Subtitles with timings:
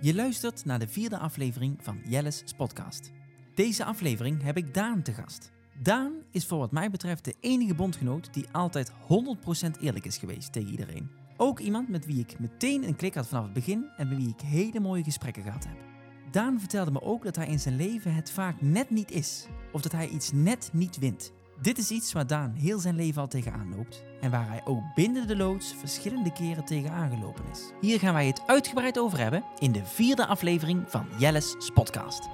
[0.00, 3.12] Je luistert naar de vierde aflevering van Jelle's podcast.
[3.54, 5.52] Deze aflevering heb ik Daan te gast.
[5.82, 8.94] Daan is voor wat mij betreft de enige bondgenoot die altijd 100%
[9.80, 11.10] eerlijk is geweest tegen iedereen.
[11.36, 14.28] Ook iemand met wie ik meteen een klik had vanaf het begin en met wie
[14.28, 15.76] ik hele mooie gesprekken gehad heb.
[16.30, 19.80] Daan vertelde me ook dat hij in zijn leven het vaak net niet is, of
[19.80, 21.32] dat hij iets net niet wint.
[21.60, 24.82] Dit is iets waar Daan heel zijn leven al tegenaan loopt en waar hij ook
[24.94, 27.72] binnen de loods verschillende keren tegenaan gelopen is.
[27.80, 32.28] Hier gaan wij het uitgebreid over hebben in de vierde aflevering van Jelle's podcast.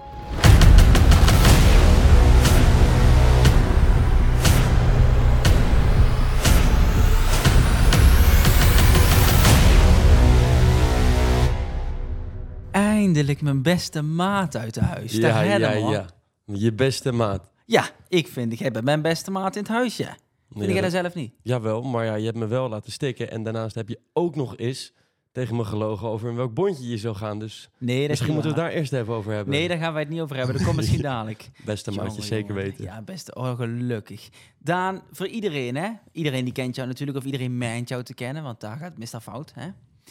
[12.70, 15.12] Eindelijk mijn beste maat uit de huis.
[15.12, 16.06] Ja, Daar ja, hem, ja.
[16.44, 17.53] Je beste maat.
[17.64, 20.16] Ja, ik vind, jij bent mijn beste maat in het huis, ja.
[20.50, 21.34] Vind Ja, jij dat zelf niet?
[21.42, 23.30] Jawel, maar ja, je hebt me wel laten stikken.
[23.30, 24.92] En daarnaast heb je ook nog eens
[25.32, 27.38] tegen me gelogen over in welk bondje je zou gaan.
[27.38, 29.54] Dus Nee, dat is misschien moeten we het daar eerst even over hebben.
[29.54, 30.54] Nee, daar gaan wij het niet over hebben.
[30.54, 31.50] Dat komt misschien dadelijk.
[31.64, 32.62] Beste maatje, zeker jongen.
[32.64, 32.84] weten.
[32.84, 33.34] Ja, beste.
[33.34, 34.28] Oh, gelukkig.
[34.58, 35.90] Daan, voor iedereen, hè?
[36.12, 38.98] Iedereen die kent jou natuurlijk, of iedereen meent jou te kennen, want daar gaat het
[38.98, 39.68] meestal fout, hè?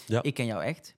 [0.08, 0.22] Ja.
[0.24, 0.96] Ik ken jou echt.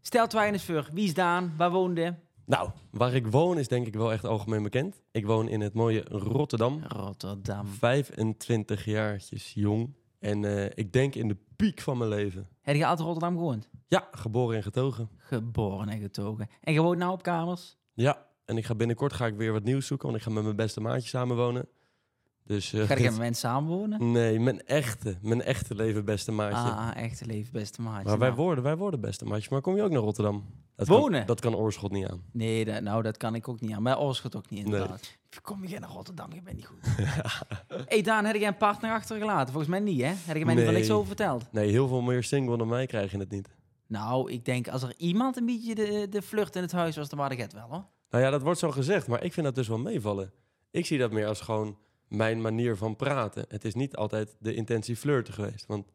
[0.00, 0.88] Stel eens voor.
[0.92, 1.54] Wie is Daan?
[1.56, 2.14] Waar woonde?
[2.48, 5.02] Nou, waar ik woon is denk ik wel echt algemeen bekend.
[5.10, 6.82] Ik woon in het mooie Rotterdam.
[6.86, 7.66] Rotterdam.
[7.66, 9.94] 25 jaartjes jong.
[10.18, 12.48] En eh, ik denk in de piek van mijn leven.
[12.62, 13.68] Heb je altijd Rotterdam gewoond?
[13.88, 15.10] Ja, geboren en getogen.
[15.16, 16.48] Geboren en getogen.
[16.60, 17.76] En je woont nou op kamers?
[17.94, 20.42] Ja, en ik ga binnenkort ga ik weer wat nieuws zoeken, want ik ga met
[20.42, 21.68] mijn beste maatje samenwonen.
[22.48, 24.12] Dus, eh, Ga je dit- met mensen samenwonen?
[24.12, 26.56] Nee, mijn echte, mijn echte leven beste maatje.
[26.72, 28.08] Ah, echt leven, beste maatje.
[28.08, 29.48] maar wij Nou, worden, wij worden beste maatjes.
[29.48, 30.44] Maar kom je ook naar Rotterdam?
[30.76, 31.18] Dat Wonen?
[31.18, 32.22] Kan, dat kan Oorschot niet aan.
[32.32, 33.82] Nee, dat, nou, dat kan ik ook niet aan.
[33.82, 34.72] Maar Oorschot ook niet, Nee.
[34.72, 35.16] inderdaad.
[35.42, 36.78] Kom je naar Rotterdam, je bent niet goed.
[37.88, 39.48] hey Daan, heb jij een partner achtergelaten?
[39.52, 40.12] Volgens mij niet, hè?
[40.24, 41.44] Heb je mij niet van niks over verteld?
[41.52, 43.48] Nee, heel veel meer single dan mij krijg je het niet.
[43.86, 47.08] Nou, ik denk als er iemand een beetje de, de vlucht in het huis was,
[47.08, 47.84] dan waren ik het wel, hoor.
[48.10, 50.32] Nou ja, dat wordt zo gezegd, maar ik vind dat dus wel meevallen.
[50.70, 51.76] Ik zie dat meer als gewoon
[52.08, 53.44] mijn manier van praten.
[53.48, 55.66] Het is niet altijd de intentie flirten geweest.
[55.66, 55.86] Want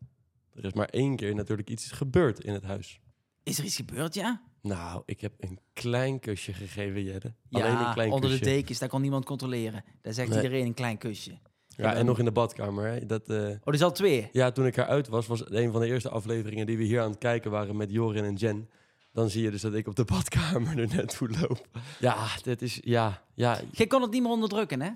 [0.55, 2.99] er is maar één keer natuurlijk iets gebeurd in het huis.
[3.43, 4.41] Is er iets gebeurd, ja?
[4.61, 7.33] Nou, ik heb een klein kusje gegeven, Jette.
[7.49, 8.43] Ja, Alleen een klein onder kusje.
[8.43, 9.83] de dekens, daar kon niemand controleren.
[10.01, 10.41] Daar zegt Nee.
[10.41, 11.37] iedereen een klein kusje.
[11.67, 12.87] Ja, en nog in de badkamer.
[12.91, 13.05] Hè.
[13.05, 14.29] Dat, eh, Oh, er is al twee.
[14.31, 17.09] Ja, toen ik eruit was, was een van de eerste afleveringen die we hier aan
[17.09, 18.69] het kijken waren met Jorin en Jen.
[19.11, 21.67] Dan zie je dus dat ik op de badkamer er net toe loop.
[21.99, 23.59] Ja, dit is, ja, ja.
[23.71, 24.89] Je kon het niet meer onderdrukken, hè?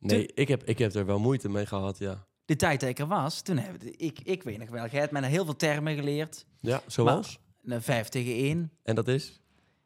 [0.00, 2.26] Nee, ik heb, ik heb er wel moeite mee gehad, ja.
[2.44, 5.12] De tijd dat ik er was, toen heb ik, ik weet nog wel, jij hebt
[5.12, 6.46] mij heel veel termen geleerd.
[6.60, 7.38] Ja, zoals?
[7.64, 8.72] Een vijf tegen één.
[8.82, 9.40] En dat is?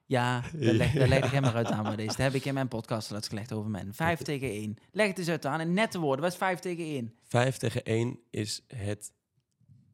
[0.07, 2.09] Ja, daar leg, daar leg ik hem maar uit aan bij deze.
[2.09, 3.95] Dat heb ik in mijn podcast al uitgelegd over men.
[3.95, 4.77] Vijf tegen één.
[4.93, 5.61] Leg het eens uit aan.
[5.61, 7.15] In nette woorden, wat is vijf tegen één?
[7.23, 9.13] Vijf tegen één is het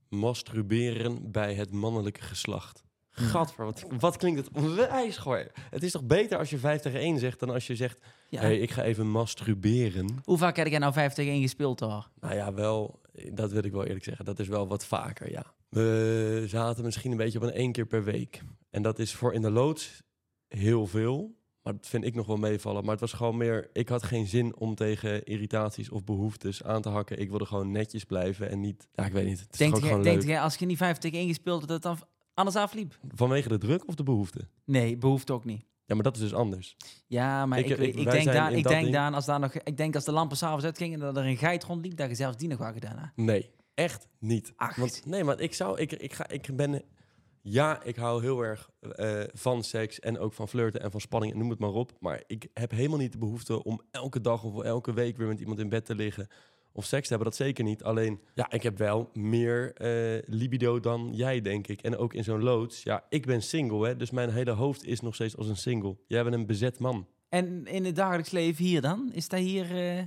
[0.08, 2.84] masturberen bij het mannelijke geslacht.
[3.10, 5.50] Gadver, wat, wat klinkt het onwijs goor.
[5.70, 8.00] Het is toch beter als je vijf tegen één zegt dan als je zegt...
[8.30, 8.40] Ja.
[8.40, 10.06] hey, ik ga even masturberen.
[10.24, 12.08] Hoe vaak heb jij nou vijf tegen één gespeeld hoor?
[12.20, 13.00] Nou ja, wel,
[13.32, 14.24] dat wil ik wel eerlijk zeggen.
[14.24, 15.44] Dat is wel wat vaker, ja.
[15.68, 18.42] We zaten misschien een beetje op een één keer per week.
[18.70, 20.02] En dat is voor in de loods
[20.48, 21.38] heel veel.
[21.62, 22.82] Maar dat vind ik nog wel meevallen.
[22.82, 23.70] Maar het was gewoon meer...
[23.72, 27.20] Ik had geen zin om tegen irritaties of behoeftes aan te hakken.
[27.20, 28.88] Ik wilde gewoon netjes blijven en niet...
[28.92, 29.40] Ja, ik weet niet.
[29.40, 31.98] Het Denk jij, denk jij als je niet vijf tegen één gespeeld had, dat het
[31.98, 32.98] dan anders afliep?
[33.14, 34.48] Vanwege de druk of de behoefte?
[34.64, 35.64] Nee, behoeft ook niet.
[35.90, 36.76] Ja, maar dat is dus anders.
[37.06, 38.12] Ja, maar ik, Ik- denk, in ik, denk
[38.92, 41.36] ding- als daar nog, ik denk als de lampen s'avonds uitgingen en dat er een
[41.36, 43.10] geit rondliep, dat je zelfs die nog gedaan had.
[43.14, 44.52] Nee, echt niet.
[44.56, 44.76] Ach.
[44.76, 45.78] Want, nee, maar ik zou...
[45.80, 46.82] Ik, ik, ga, ik ben...
[47.42, 51.34] Ja, ik hou heel erg eh, van seks en ook van flirten en van spanning,
[51.34, 51.92] noem het maar op.
[52.00, 55.40] Maar ik heb helemaal niet de behoefte om elke dag of elke week weer met
[55.40, 56.28] iemand in bed te liggen
[56.72, 57.28] of seks te hebben.
[57.28, 57.82] Dat zeker niet.
[57.82, 61.82] Alleen, ja, ik heb wel meer eh, libido dan jij, denk ik.
[61.82, 62.82] En ook in zo'n loods.
[62.82, 65.96] Ja, ik ben single, hè, dus mijn hele hoofd is nog steeds als een single.
[66.06, 67.06] Jij bent een bezet man.
[67.28, 69.10] En in het dagelijks leven hier dan?
[69.12, 69.64] Is dat hier...
[69.64, 70.04] eh,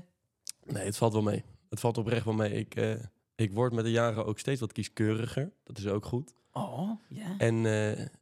[0.66, 1.44] Nee, het valt wel mee.
[1.70, 2.52] Het valt oprecht wel mee.
[2.54, 2.94] Ik, eh,
[3.36, 5.52] ik word met de jaren ook steeds wat kieskeuriger.
[5.64, 6.34] Dat is ook goed.
[6.52, 7.36] Oh, ja.
[7.38, 7.56] En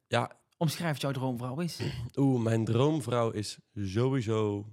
[0.07, 1.79] ja, Omschrijft jouw droomvrouw eens.
[2.15, 4.65] Oeh, mijn droomvrouw is sowieso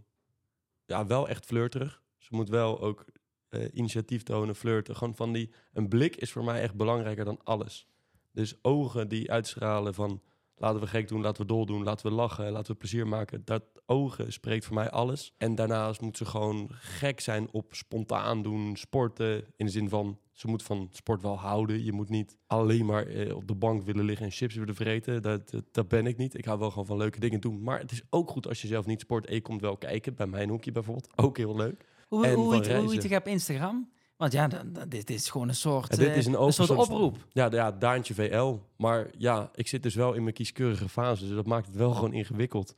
[0.87, 2.02] ja, wel echt flirterig.
[2.19, 3.04] Ze moet wel ook
[3.48, 4.96] eh, initiatief tonen, flirten.
[4.96, 7.86] Gewoon van die, een blik is voor mij echt belangrijker dan alles.
[8.32, 10.22] Dus ogen die uitstralen van
[10.58, 13.42] laten we gek doen, laten we dol doen, laten we lachen, laten we plezier maken.
[13.44, 15.34] Dat ogen spreekt voor mij alles.
[15.38, 19.44] En daarnaast moet ze gewoon gek zijn op spontaan doen, sporten.
[19.56, 21.84] In de zin van, ze moet van sport wel houden.
[21.84, 25.22] Je moet niet alleen maar eh, op de bank willen liggen en chips willen vreten.
[25.22, 26.38] Dat, dat, ben ik niet.
[26.38, 27.62] Ik hou wel gewoon van leuke dingen doen.
[27.62, 30.14] Maar het is ook goed als je zelf niet sport en je komt wel kijken.
[30.14, 31.08] Bij mijn hoekje bijvoorbeeld.
[31.16, 31.84] Ook heel leuk.
[32.08, 33.90] Hoe, En hoe, heet- hoe heet je op Instagram?
[34.16, 36.38] Want ja, dan, dan- dit is gewoon een soort, Ja, dit eh, is een een
[36.38, 37.16] open soort soort- oproep.
[37.32, 38.56] Ja, ja, Daantje VL.
[38.76, 41.26] Maar ja, ik zit dus wel in mijn kieskeurige fase.
[41.26, 42.75] Dus dat maakt het wel gewoon ingewikkeld.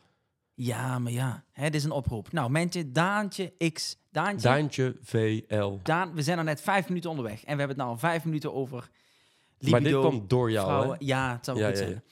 [0.54, 2.32] Ja, maar ja, hè, dit is een oproep.
[2.32, 5.72] Nou, mensen, Daantje X, Daantje, Daantje VL.
[5.82, 7.34] Daan, we zijn al net vijf minuten onderweg.
[7.36, 8.90] En we hebben het nou al vijf minuten over
[9.58, 10.90] libido, maar dit kwam door jou, vrouwen.
[10.98, 11.04] hè?
[11.06, 12.02] Ja, het zou wel Ja, goed ja, zijn.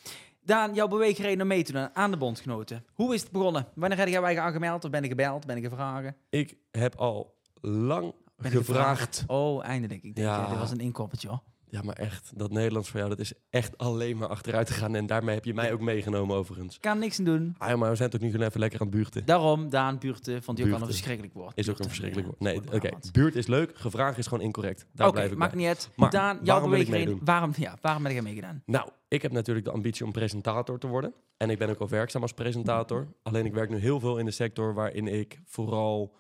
[0.49, 2.85] Daan, jouw beweegreden om mee te doen aan de bondgenoten.
[2.95, 3.67] Hoe is het begonnen?
[3.75, 4.85] Wanneer heb jij wij aangemeld?
[4.85, 5.47] Of ben ik gebeld?
[5.47, 6.13] Ben ik gevraagd?
[6.31, 9.25] Ik heb al lang gevraagd.
[9.27, 10.03] Oh, eindelijk.
[10.03, 10.41] Ik denk, Ja.
[10.41, 10.49] ja.
[10.49, 11.43] dit was een inkoppertje, hoor.
[11.71, 14.95] Ja, maar echt, dat Nederlands voor jou, dat is echt alleen maar achteruit gegaan.
[14.95, 16.79] En daarmee heb je mij ook meegenomen overigens.
[16.81, 17.55] Kan niks aan doen.
[17.59, 19.25] Ah, ja, maar we zijn toch nu gewoon even lekker aan het buurten.
[19.25, 21.57] Daarom, Daan, buurten, vond hij ook al een verschrikkelijk woord.
[21.57, 22.41] Is ook een verschrikkelijk woord.
[22.41, 22.89] Nee, oké.
[23.13, 24.87] Buurt is leuk, gevraagd is gewoon incorrect.
[24.93, 25.61] Daar blijf Oké, ik maakt bij.
[25.61, 25.91] niet uit.
[25.97, 27.21] Maar Daan, jouw ik meedoen?
[27.25, 28.63] Waarom, ja, waarom ben jij meegedaan?
[28.67, 31.15] Nou, ik heb natuurlijk de ambitie om presentator te worden.
[31.37, 33.07] En ik ben ook al werkzaam als presentator.
[33.23, 36.15] Alleen ik werk nu heel veel in de sector waarin ik vooral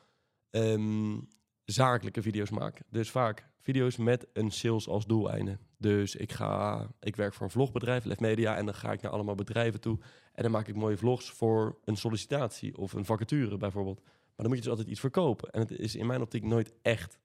[0.50, 1.16] ehm,
[1.70, 2.80] zakelijke video's maak.
[2.90, 5.58] Dus vaak video's met een sales als doeleinde.
[5.78, 9.12] Dus ik, ga, ik werk voor een vlogbedrijf, Lef Media, en dan ga ik naar
[9.12, 9.98] allemaal bedrijven toe.
[10.32, 14.00] En dan maak ik mooie vlogs voor een sollicitatie of een vacature bijvoorbeeld.
[14.02, 15.50] Maar dan moet je dus altijd iets verkopen.
[15.50, 17.18] En het is in mijn optiek nooit echt.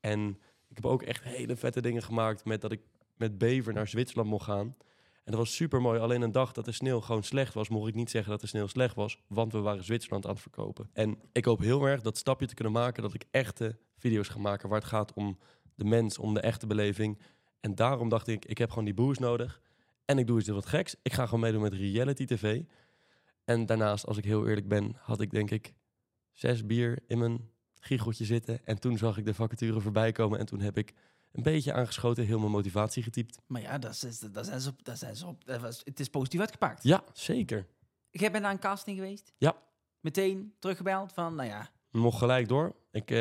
[0.00, 0.28] En
[0.68, 2.80] ik heb ook echt hele vette dingen gemaakt met dat ik
[3.16, 4.76] met Bever naar Zwitserland mocht gaan.
[5.24, 6.00] En dat was super mooi.
[6.00, 8.46] Alleen een dag dat de sneeuw gewoon slecht was, mocht ik niet zeggen dat de
[8.46, 10.90] sneeuw slecht was, want we waren Zwitserland aan het verkopen.
[10.92, 14.38] En ik hoop heel erg dat stapje te kunnen maken, dat ik echte video's ga
[14.38, 15.38] maken waar het gaat om
[15.74, 17.20] de mens, om de echte beleving.
[17.60, 19.60] En daarom dacht ik, ik heb gewoon die boost nodig.
[20.04, 20.96] En ik doe iets wat geks.
[21.02, 22.62] Ik ga gewoon meedoen met reality tv.
[23.44, 25.74] En daarnaast, als ik heel eerlijk ben, had ik denk ik
[26.32, 27.50] zes bier in mijn
[27.80, 28.64] giecheltje zitten.
[28.64, 30.38] En toen zag ik de vacature voorbij komen.
[30.38, 30.94] En toen heb ik
[31.32, 33.38] een beetje aangeschoten, heel mijn motivatie getypt.
[33.46, 36.00] Maar ja, dat is, dat zijn ze op, dat zijn ze op, dat was, het
[36.00, 36.82] is positief uitgepakt.
[36.82, 37.66] Ja, zeker.
[38.10, 39.32] Jij bent naar een casting geweest?
[39.38, 39.56] Ja.
[40.00, 42.74] Meteen teruggebeld van, nou ja, Nog gelijk door.
[42.90, 43.16] Ik, eh,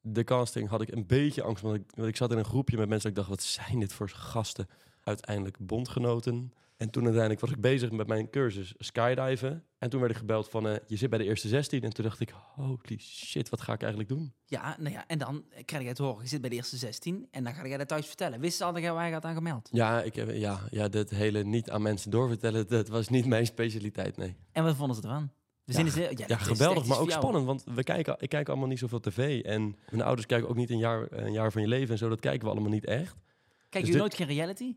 [0.00, 2.76] de casting had ik een beetje angst, want ik, want ik zat in een groepje
[2.76, 3.14] met mensen.
[3.14, 4.68] dat Ik dacht, wat zijn dit voor gasten?
[5.06, 6.52] Uiteindelijk bondgenoten.
[6.76, 9.64] En toen uiteindelijk was ik bezig met mijn cursus skydiven.
[9.78, 11.82] En toen werd ik gebeld van, eh, je zit bij de eerste 16.
[11.82, 14.32] En toen dacht ik, holy shit, wat ga ik eigenlijk doen?
[14.46, 16.22] ja, nou ja, en dan krijg je het horen.
[16.22, 18.40] Je zit bij de eerste 16 en dan ga je dat thuis vertellen.
[18.40, 19.68] Wist ze al dat jij waar je had aangemeld?
[19.72, 23.46] Ja, ik heb, ja, ja, dat hele niet aan mensen doorvertellen, dat was niet mijn
[23.46, 24.36] specialiteit, nee.
[24.52, 25.30] En wat vonden ze ervan?
[25.64, 27.46] We Ja, ze, ja, geweldig, maar ook spannend.
[27.46, 29.42] Want we kijken, ik kijk allemaal niet zoveel tv.
[29.42, 32.08] En mijn ouders kijken ook niet een jaar, een jaar van je leven en zo.
[32.08, 33.16] Dat kijken we allemaal niet echt.
[33.68, 34.74] Kijk Dus dit- nooit geen reality?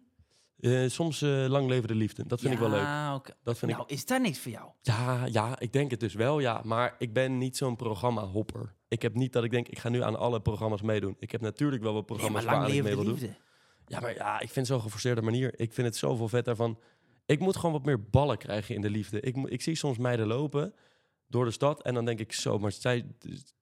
[0.59, 2.23] Eh, soms eh, lang leven de liefde.
[2.27, 3.35] Dat vind ik wel leuk.
[3.43, 3.89] Dat vind Nou, ik.
[3.89, 4.69] is dat niks voor jou?
[4.81, 6.61] Ja, ja, ik denk het dus wel, ja.
[6.63, 8.75] Maar ik ben niet zo'n programma-hopper.
[8.87, 11.15] Ik heb niet dat ik denk, ik ga nu aan alle programma's meedoen.
[11.19, 13.35] Ik heb natuurlijk wel wat Nee, programma's maar lang waar ik mee wil doen.
[13.87, 15.59] Ja, maar ja, ik vind het zo'n geforceerde manier.
[15.59, 16.79] Ik vind het zoveel vet daarvan.
[17.25, 19.19] Ik moet gewoon wat meer ballen krijgen in de liefde.
[19.19, 20.73] Ik, ik zie soms meiden lopen
[21.27, 23.05] door de stad en dan denk ik zo, maar zij,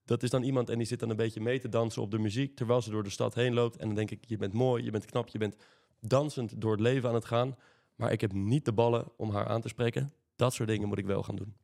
[0.06, 2.20] dat is dan iemand en die zit dan een beetje mee te dansen op de
[2.20, 3.78] muziek terwijl ze door de stad heen loopt.
[3.78, 5.56] En dan denk ik, je bent mooi, je bent knap, je bent
[6.00, 7.56] dansend door het leven aan het gaan.
[7.96, 10.14] Maar ik heb niet de ballen om haar aan te spreken.
[10.36, 11.56] Dat soort dingen moet ik wel gaan doen.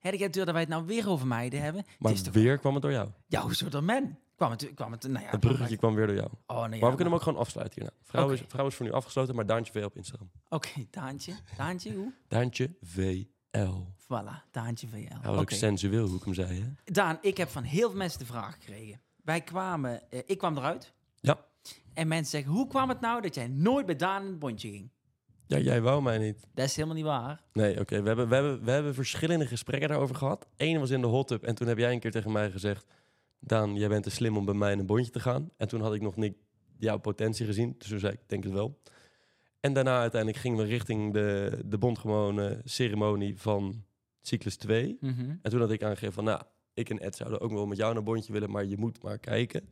[0.00, 1.84] Ik heb dat wij het nou weer over meiden hebben.
[1.98, 2.34] Maar het is toch...
[2.34, 3.08] weer kwam het door jou.
[3.26, 4.18] Ja, hoezo dan men?
[4.36, 5.30] Kwam het, kwam het, nou ja.
[5.30, 6.28] Het bruggetje kwam weer door jou.
[6.46, 7.96] Oh, nee, ja, Maar we kunnen hem ook gewoon afsluiten hierna.
[8.02, 10.30] Vrouw, is, vrouw is voor nu afgesloten, maar Daantje VL op Instagram.
[10.48, 11.34] Oké, Daantje.
[11.56, 12.12] Daantje, hoe?
[12.28, 13.84] Daantje VL.
[13.98, 14.96] Voilà, Daantje VL.
[14.96, 16.92] Hij was ook sensueel, hoe ik hem zei, hè?
[16.92, 19.00] Daan, ik heb van heel veel mensen de vraag gekregen.
[19.24, 20.92] Wij kwamen, eh, ik kwam eruit.
[21.20, 21.44] Ja.
[21.94, 24.70] En mensen zeggen, hoe kwam het nou dat jij nooit bij Daan in het bondje
[24.70, 24.90] ging?
[25.46, 26.46] Ja, jij wou mij niet.
[26.54, 27.42] Dat is helemaal niet waar.
[27.52, 28.00] Nee, oké.
[28.00, 30.48] We, hebben, we, hebben, we hebben verschillende gesprekken daarover gehad.
[30.56, 32.86] Eén was in de hot tub en toen heb jij een keer tegen mij gezegd...
[33.44, 35.50] Daan, jij bent te slim om bij mij in een bondje te gaan.
[35.56, 36.36] En toen had ik nog niet
[36.78, 37.74] jouw potentie gezien.
[37.78, 38.80] Dus toen zei ik, denk het wel.
[39.60, 43.84] En daarna uiteindelijk gingen we richting de, de bondgewone ceremonie van
[44.20, 44.96] cyclus 2.
[45.00, 45.20] Mhm.
[45.42, 46.42] En toen had ik aangegeven van, nou,
[46.74, 49.02] ik en Ed zouden ook wel met jou naar een bondje willen, maar je moet
[49.02, 49.68] maar kijken.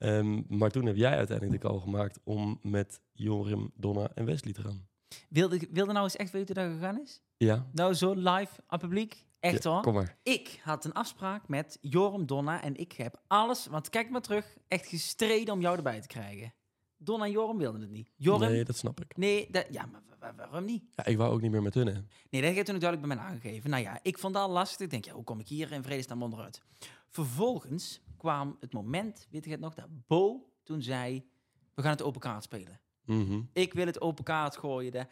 [0.00, 4.52] Ehm, maar toen heb jij uiteindelijk de call gemaakt om met Jorim, Donna en Wesley
[4.52, 4.88] te gaan.
[5.28, 7.22] Wilde, wilde nou eens echt weten hoe dat gegaan is?
[7.36, 9.26] Ja, Nou, zo live aan publiek?
[9.40, 9.82] Echt Ja, hoor.
[9.82, 10.18] kom maar.
[10.22, 14.56] Ik had een afspraak met Joram, Donna en ik heb alles, want kijk maar terug,
[14.68, 16.54] echt gestreden om jou erbij te krijgen.
[16.96, 18.10] Donna en Joram wilden het niet.
[18.16, 18.40] Joram?
[18.40, 19.52] Nee, Nee, dat snap ik.
[19.52, 20.84] dat, ja, maar wa- wa- waarom niet?
[20.94, 21.92] Ja, ik wou ook niet meer met hun, hè.
[22.30, 23.70] Nee, dat heb toen ook duidelijk bij mij aangegeven.
[23.70, 24.80] Nou ja, ik vond dat lastig.
[24.80, 26.62] Ik denk, ja, hoe kom ik hier in vredesnaam onderuit?
[27.08, 31.28] Vervolgens kwam het moment, weet je het nog, dat Bo toen zei,
[31.74, 32.80] we gaan het open kaart spelen.
[33.04, 33.40] Mhm.
[33.52, 34.92] Ik wil het open kaart gooien.
[34.92, 35.06] De...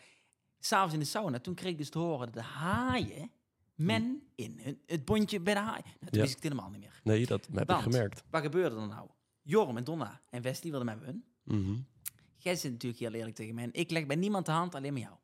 [0.58, 3.30] S'avonds in de sauna, toen kreeg ik dus te horen dat de haaien
[3.74, 5.84] men in hun, het bondje bij de haaien.
[5.84, 6.20] Nou, toen Ja.
[6.20, 7.00] wist ik het helemaal niet meer.
[7.04, 8.22] Nee, dat heb Want- ik gemerkt.
[8.30, 9.08] Wat gebeurde er nou?
[9.42, 11.24] Jorm en Donna en Wesley wilden met me hun.
[11.44, 11.80] Mhm.
[12.36, 13.64] Jij zit natuurlijk heel eerlijk tegen mij.
[13.64, 15.14] En ik leg bij niemand de hand, alleen met jou.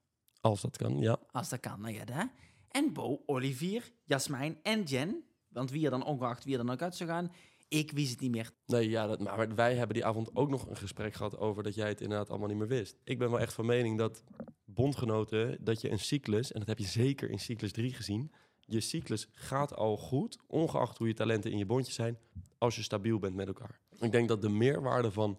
[0.41, 1.19] Als dat kan, ja.
[1.31, 2.25] Als dat kan, nou ja, hè?
[2.69, 5.25] En Bo, Olivier, Jasmijn en Jen.
[5.49, 7.33] Want wie er dan ongeacht wie er dan ook uit zou gaan.
[7.75, 8.51] Ik wist het niet meer.
[8.67, 11.75] Nee, ja, dat, maar wij hebben die avond ook nog een gesprek gehad over dat
[11.75, 12.97] jij het inderdaad allemaal niet meer wist.
[13.05, 14.25] Ik ben wel echt van mening dat
[14.65, 18.81] bondgenoten, dat je een cyclus, en dat heb je zeker in cyclus 3 gezien, je
[18.81, 22.19] cyclus gaat al goed, ongeacht hoe je talenten in je bondjes zijn,
[22.59, 23.81] als je stabiel bent met elkaar.
[24.01, 25.39] Ik denk dat de meerwaarde van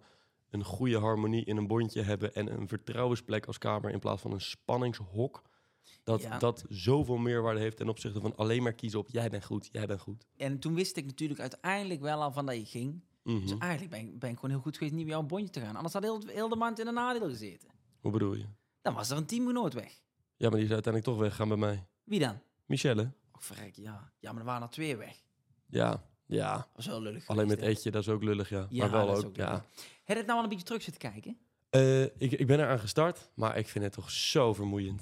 [0.49, 4.31] een goede harmonie in een bondje hebben en een vertrouwensplek als kamer in plaats van
[4.31, 5.43] een spanningshok,
[6.03, 6.37] dat Ja.
[6.37, 9.85] dat zoveel meerwaarde heeft ten opzichte van alleen maar kiezen op jij bent goed, jij
[9.85, 10.25] bent goed.
[10.37, 13.03] En toen wist ik natuurlijk uiteindelijk wel al van dat je ging.
[13.23, 13.41] Mhm.
[13.41, 15.59] Dus eigenlijk ben ik, ben ik gewoon heel goed geweest niet meer jouw bondje te
[15.59, 15.75] gaan.
[15.75, 17.69] Anders had heel, heel de maand in een nadeel gezeten.
[17.99, 18.45] Hoe bedoel je?
[18.81, 20.01] Dan was er een teamgenoot weg.
[20.37, 21.85] Ja, maar die is uiteindelijk toch weggegaan bij mij.
[22.03, 22.39] Wie dan?
[22.65, 23.11] Michelle?
[23.31, 24.11] Och, verrek, ja.
[24.19, 25.21] Ja, maar er waren er twee weg.
[25.67, 26.55] Ja, ja.
[26.55, 27.27] Dat was wel lullig.
[27.27, 27.77] Alleen met geweest, hè?
[27.79, 28.67] etje, dat is ook lullig, ja.
[28.69, 29.51] Ja, maar wel ook, ook ja.
[29.53, 29.65] Heb
[30.05, 31.37] je het nou al een beetje terug zitten kijken?
[31.69, 35.01] Eh, ik, ik ben eraan gestart, maar ik vind het toch zo vermoeiend.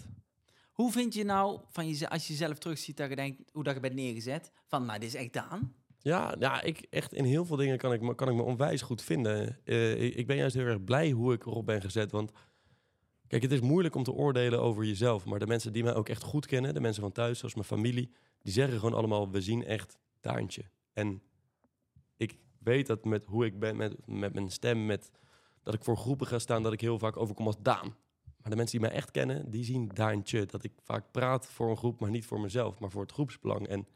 [0.73, 3.73] Hoe vind je nou, van je, als je jezelf terugziet, dat je denkt, hoe dat
[3.73, 5.73] je bent neergezet, van nou, dit is echt Daan?
[5.99, 8.81] Ja, ja ik, echt in heel veel dingen kan ik, me- kan ik me onwijs
[8.81, 9.59] goed vinden.
[9.63, 12.11] Eh, ik ben juist heel erg blij hoe ik erop ben gezet.
[12.11, 12.31] Want
[13.27, 15.25] kijk, het is moeilijk om te oordelen over jezelf.
[15.25, 17.65] Maar de mensen die mij ook echt goed kennen, de mensen van thuis, zoals mijn
[17.67, 18.11] familie,
[18.41, 20.63] die zeggen gewoon allemaal, we zien echt Daantje.
[20.93, 21.21] En
[22.17, 25.11] ik weet dat met hoe ik ben, met, met mijn stem, met
[25.63, 27.95] dat ik voor groepen ga staan, dat ik heel vaak overkom als Daan.
[28.43, 30.45] Maar de mensen die mij echt kennen, die zien Daantje.
[30.45, 33.67] Dat ik vaak praat voor een groep, maar niet voor mezelf, maar voor het groepsbelang.
[33.67, 33.87] En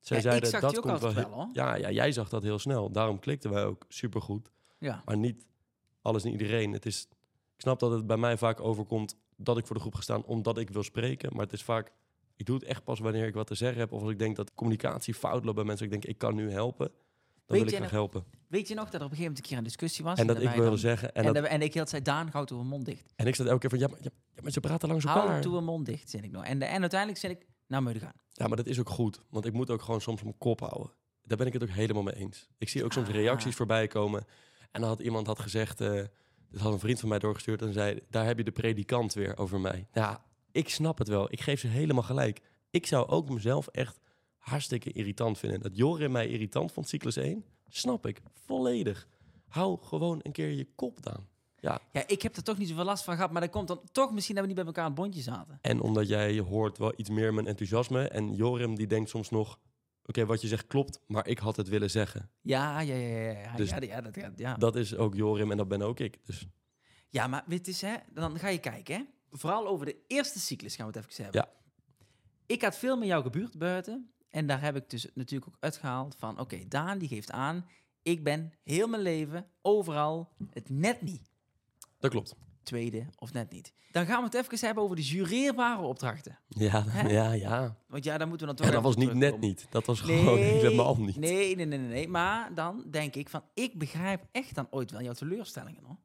[0.00, 2.90] zij Ja, zeiden, dat komt wel, ja, ja, jij zag dat heel snel.
[2.92, 4.50] Daarom klikten wij ook supergoed.
[4.78, 5.02] Ja.
[5.04, 5.46] Maar niet
[6.02, 6.72] alles en iedereen.
[6.72, 7.08] Het is,
[7.54, 10.24] ik snap dat het bij mij vaak overkomt dat ik voor de groep ga staan
[10.24, 11.30] omdat ik wil spreken.
[11.32, 11.92] Maar het is vaak,
[12.36, 13.92] ik doe het echt pas wanneer ik wat te zeggen heb.
[13.92, 15.86] Of als ik denk dat communicatie fout loopt bij mensen.
[15.86, 16.90] Ik denk, ik kan nu helpen.
[17.58, 18.24] Wil ik graag helpen.
[18.48, 20.18] Weet je nog dat er op een gegeven moment een keer een discussie was?
[20.18, 21.14] En dat ik wilde dan- zeggen.
[21.14, 23.12] En, En, dat, dat- en ik had zei, Daan, houd uw mond dicht.
[23.16, 24.10] en ik zat elke keer van, ja, maar, ja,
[24.42, 25.26] maar ze praten langs elkaar.
[25.28, 26.44] Houd uw mond dicht, zei ik nog.
[26.44, 28.12] En, de, en uiteindelijk zei ik, nou moet je gaan.
[28.32, 29.22] Ja, maar dat is ook goed.
[29.30, 30.90] Want ik moet ook gewoon soms mijn kop houden.
[31.24, 32.48] Daar ben ik het ook helemaal mee eens.
[32.58, 33.14] Ik zie ook soms Ah.
[33.14, 34.24] reacties voorbij komen.
[34.70, 35.80] En dan had iemand had gezegd...
[35.80, 36.02] eh
[36.50, 38.00] dit had een vriend van mij doorgestuurd en zei...
[38.10, 39.86] daar heb je de predikant weer over mij.
[39.92, 41.32] Ja, ik snap het wel.
[41.32, 42.40] Ik geef ze helemaal gelijk.
[42.70, 44.00] Ik zou ook mezelf echt
[44.42, 45.60] hartstikke irritant vinden.
[45.60, 48.20] Dat Jorin mij irritant vond, cyclus 1, snap ik.
[48.32, 49.08] Volledig.
[49.48, 51.28] Hou gewoon een keer je kop aan.
[51.56, 53.80] Ja, Ja, ik heb er toch niet zoveel last van gehad, maar dat komt dan
[53.92, 55.58] toch misschien dat we niet bij elkaar aan het bondje zaten.
[55.60, 58.08] En omdat jij hoort wel iets meer mijn enthousiasme.
[58.08, 59.58] En Jorim die denkt soms nog...
[60.06, 62.30] Oké, wat je zegt klopt, maar ik had het willen zeggen.
[62.40, 63.30] Ja, ja, ja, ja.
[63.40, 64.54] Ja, Dus ja, ja, dat, ja.
[64.54, 66.26] Dat is ook Jorim en dat ben ook ik.
[66.26, 66.46] Dus
[67.08, 68.94] ja maar weet je, hè, dan ga je kijken.
[68.94, 69.02] Hè?
[69.30, 71.40] Vooral over de eerste cyclus gaan we het even hebben.
[71.40, 71.60] Ja.
[72.46, 74.12] Ik had veel met jou gebuurd buiten.
[74.32, 76.38] En daar heb ik dus natuurlijk ook uitgehaald van...
[76.38, 77.66] Oké, Daan die geeft aan...
[78.02, 81.30] Ik ben heel mijn leven, overal, het net niet.
[81.98, 82.34] dat klopt.
[82.62, 83.72] Tweede of net niet.
[83.90, 86.38] Dan gaan we het even hebben over de jureerbare opdrachten.
[86.48, 87.08] Ja, Hè?
[87.08, 87.76] ja, ja.
[87.86, 89.66] Want ja, daar moeten we dan toch Ja, dat was niet net niet.
[89.70, 91.16] Dat was gewoon helemaal niet.
[91.16, 92.08] Nee, nee, nee, nee, nee.
[92.08, 95.96] Maar dan denk ik van, ik begrijp echt dan ooit wel jouw teleurstellingen hoor.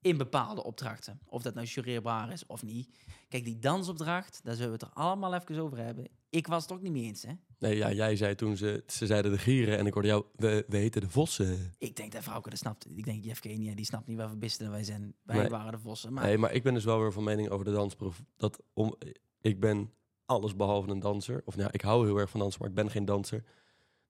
[0.00, 1.20] In bepaalde opdrachten.
[1.26, 2.98] Of dat nou jureerbaar is of niet.
[3.28, 6.08] Kijk, die dansopdracht, daar zullen we het er allemaal even over hebben.
[6.30, 7.32] Ik was het ook niet mee eens, hè.
[7.64, 10.64] Nee, ja, jij zei toen ze, ze zeiden de gieren en ik hoorde jou, we,
[10.68, 11.74] we heten de vossen.
[11.78, 12.86] Ik denk dat vrouwke dat snapt.
[12.96, 15.14] Ik denk, Jeff Kenia, die snapt niet waar we bisten wij zijn.
[15.22, 15.48] Wij Nee.
[15.48, 16.12] waren de vossen.
[16.12, 18.22] Maar Nee, maar ik ben dus wel weer van mening over de dansproef.
[18.36, 18.94] Dat om,
[19.40, 19.92] ik ben
[20.24, 21.42] alles behalve een danser.
[21.44, 23.44] Of nou, ja, ik hou heel erg van dansen, maar ik ben geen danser.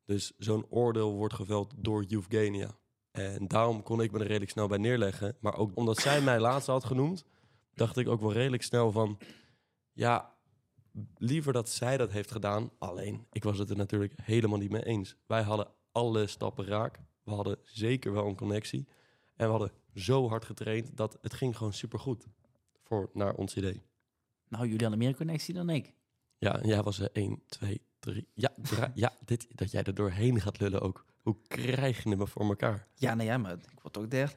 [0.04, 2.78] Dus zo'n oordeel wordt geveld door Eugenia.
[3.11, 5.37] En daarom kon ik me er redelijk snel bij neerleggen.
[5.40, 7.25] Maar ook omdat zij mij laatst had genoemd,
[7.75, 9.18] dacht ik ook wel redelijk snel van...
[9.92, 10.33] Ja,
[11.16, 12.70] liever dat zij dat heeft gedaan.
[12.78, 15.16] Alleen, ik was het er natuurlijk helemaal niet mee eens.
[15.26, 17.00] Wij hadden alle stappen raak.
[17.22, 18.88] We hadden zeker wel een connectie.
[19.36, 22.26] En we hadden zo hard getraind dat het ging gewoon supergoed.
[22.82, 23.82] Voor naar ons idee.
[24.48, 25.94] nou, jullie hadden meer connectie dan ik.
[26.38, 28.28] Ja, en jij was er 1, 2, 3.
[28.34, 28.52] Ja,
[28.94, 31.04] ja dit, dat jij er doorheen gaat lullen ook.
[31.20, 32.88] Hoe krijg je het me voor elkaar?
[32.94, 34.34] Ja, nou ja, maar ik word ook derde.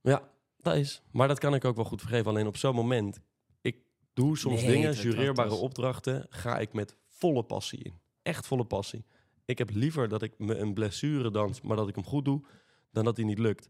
[0.00, 1.02] Ja, dat is.
[1.10, 2.26] Maar dat kan ik ook wel goed vergeven.
[2.26, 3.20] Alleen op zo'n moment,
[4.18, 8.00] doe soms Nee, dingen, jureerbare opdrachten, ga ik met volle passie in.
[8.22, 9.04] Echt volle passie.
[9.44, 12.44] Ik heb liever dat ik me een blessure dans, maar dat ik hem goed doe,
[12.90, 13.68] dan dat hij niet lukt.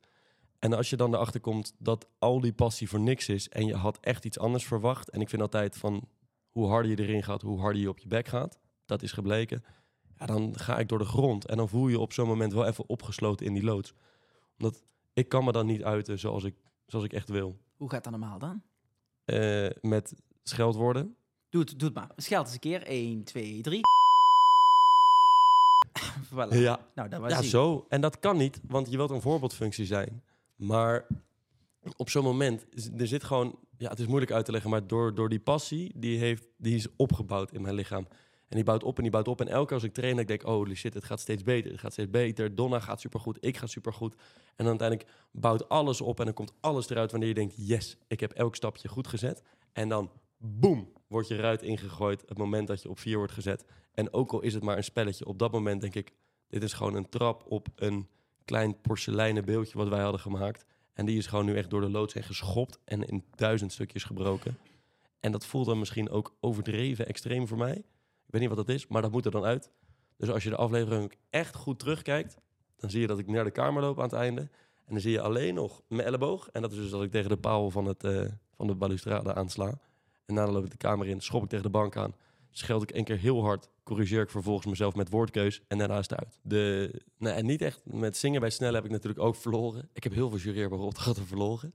[0.59, 3.75] En als je dan erachter komt dat al die passie voor niks is en je
[3.75, 5.11] had echt iets anders verwacht.
[5.11, 6.09] En ik vind altijd van
[6.51, 8.59] hoe harder je erin gaat, hoe harder je op je bek gaat.
[8.87, 9.65] Dat is gebleken.
[10.19, 11.47] Ja, dan ga ik door de grond.
[11.47, 13.95] En dan voel je op zo'n moment wel even opgesloten in die loods.
[14.59, 16.55] Omdat ik kan me dan niet uiten zoals ik,
[16.87, 17.59] zoals ik echt wil.
[17.77, 18.63] Hoe gaat dat normaal dan?
[19.25, 20.15] Eh, met
[20.49, 21.17] scheldwoorden.
[21.51, 22.11] Doe het, doe het maar.
[22.17, 22.83] Scheld eens een keer.
[22.83, 23.81] 1, 2, 3.
[26.25, 26.49] voilà.
[26.49, 27.87] Ja, Nou, dat was ja zo.
[27.89, 30.23] En dat kan niet, want je wilt een voorbeeldfunctie zijn.
[30.57, 31.07] Maar
[31.97, 33.59] op zo'n moment, er zit gewoon...
[33.79, 36.75] Ja, het is moeilijk uit te leggen, maar door, door die passie, die, heeft, die
[36.75, 38.07] is opgebouwd in mijn lichaam.
[38.49, 39.41] En die bouwt op en die bouwt op.
[39.41, 41.71] En elke keer als ik train, dan denk ik, oh shit, het gaat steeds beter.
[41.71, 42.55] Het gaat steeds beter.
[42.55, 44.15] Donna gaat supergoed, ik ga supergoed.
[44.57, 47.97] En dan uiteindelijk bouwt alles op en dan komt alles eruit wanneer je denkt, yes,
[48.07, 49.43] ik heb elk stapje goed gezet.
[49.73, 53.65] En dan, boom, wordt je eruit ingegooid het moment dat je op vier wordt gezet.
[53.93, 56.13] En ook al is het maar een spelletje, op dat moment denk ik,
[56.49, 58.09] dit is gewoon een trap op een
[58.45, 60.65] klein porseleinen beeldje wat wij hadden gemaakt.
[60.93, 64.05] En die is gewoon nu echt door de loods heen geschopt en in duizend stukjes
[64.05, 64.59] gebroken.
[65.21, 67.75] En dat voelt dan misschien ook overdreven extreem voor mij.
[67.75, 69.71] Ik weet niet wat dat is, maar dat moet er dan uit.
[70.17, 72.37] Dus als je de aflevering echt goed terugkijkt,
[72.77, 74.41] dan zie je dat ik naar de kamer loop aan het einde.
[74.85, 76.49] En dan zie je alleen nog mijn elleboog.
[76.49, 78.25] En dat is dus dat ik tegen de paal van, het, eh,
[78.57, 79.79] van de balustrade aansla.
[80.29, 82.15] En daarna loop ik de kamer in, schop ik tegen de bank aan.
[82.51, 86.39] Scheld ik één keer heel hard, corrigeer ik vervolgens mezelf met woordkeus en daarna uit.
[86.43, 89.89] De, nou, en niet echt met zingen bij snel heb ik natuurlijk ook verloren.
[89.93, 91.75] Ik heb heel veel jureerbare opdrachten verloren.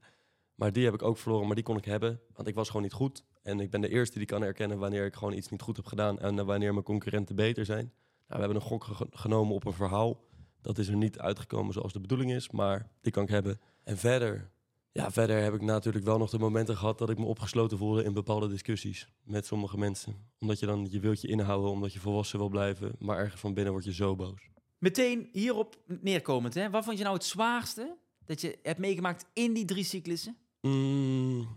[0.55, 2.19] Maar die heb ik ook verloren, maar die kon ik hebben.
[2.33, 3.23] Want ik was gewoon niet goed.
[3.43, 5.85] En ik ben de eerste die kan herkennen wanneer ik gewoon iets niet goed heb
[5.85, 6.19] gedaan.
[6.19, 7.85] En eh, wanneer mijn concurrenten beter zijn.
[7.85, 7.93] Nou,
[8.27, 10.23] we hebben een gok ge- genomen op een verhaal.
[10.61, 12.49] Dat is er niet uitgekomen zoals de bedoeling is.
[12.51, 13.59] Maar die kan ik hebben.
[13.83, 14.51] En verder,
[14.93, 18.03] ja, verder heb ik natuurlijk wel nog de momenten gehad dat ik me opgesloten voelde
[18.03, 20.15] in bepaalde discussies met sommige mensen.
[20.39, 22.95] Omdat je dan je wilt je inhouden, omdat je volwassen wil blijven.
[22.99, 24.49] Maar ergens van binnen word je zo boos.
[24.77, 26.69] Meteen hierop neerkomend, hè?
[26.69, 30.37] wat vond je nou het zwaarste dat je hebt meegemaakt in die drie cyclussen?
[30.61, 31.47] Mm,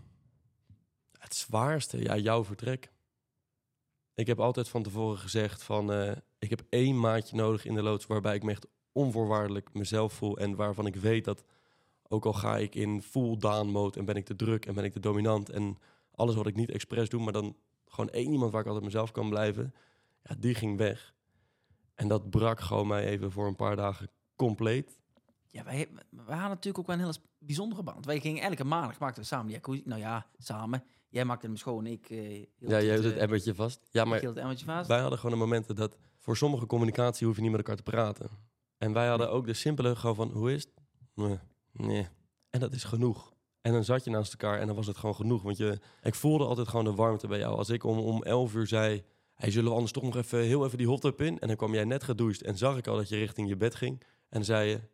[1.17, 2.91] het zwaarste, ja, jouw vertrek.
[4.13, 7.81] Ik heb altijd van tevoren gezegd van, eh, ik heb één maatje nodig in de
[7.81, 11.43] loods waarbij ik me echt onvoorwaardelijk mezelf voel en waarvan ik weet dat,
[12.07, 14.83] ook al ga ik in full down mode en ben ik te druk en ben
[14.83, 15.77] ik te dominant en
[16.11, 19.11] alles wat ik niet expres doe, maar dan gewoon één iemand waar ik altijd mezelf
[19.11, 19.73] kan blijven,
[20.23, 21.13] ja, die ging weg.
[21.95, 24.99] En dat brak gewoon mij even voor een paar dagen compleet.
[25.47, 28.05] Ja, wij, wij hadden natuurlijk ook wel een hele bijzondere band.
[28.05, 29.83] Wij gingen elke maandag, maakten we samen jacuzzi.
[29.85, 30.83] Nou ja, samen.
[31.09, 33.87] Jij maakte hem schoon, ik eh Ja, jij hield het eh, emmertje vast.
[33.91, 34.87] Ja, maar het emmertje vast.
[34.87, 37.83] Wij hadden gewoon de momenten dat voor sommige communicatie hoef je niet met elkaar te
[37.83, 38.29] praten.
[38.77, 40.73] En wij hadden ook de simpele gewoon van hoe is het?
[41.13, 41.39] Nee,
[41.77, 42.07] nee.
[42.49, 43.33] En dat is genoeg.
[43.61, 45.41] En dan zat je naast elkaar en dan was het gewoon genoeg.
[45.41, 47.57] Want je, ik voelde altijd gewoon de warmte bij jou.
[47.57, 49.03] Als ik om, om 11 uur zei,
[49.33, 51.39] hey, zullen we anders toch nog even heel even die hot tub in?
[51.39, 53.75] En dan kwam jij net gedoucht en zag ik al dat je richting je bed
[53.75, 53.99] ging.
[54.01, 54.85] En dan zei je, nee,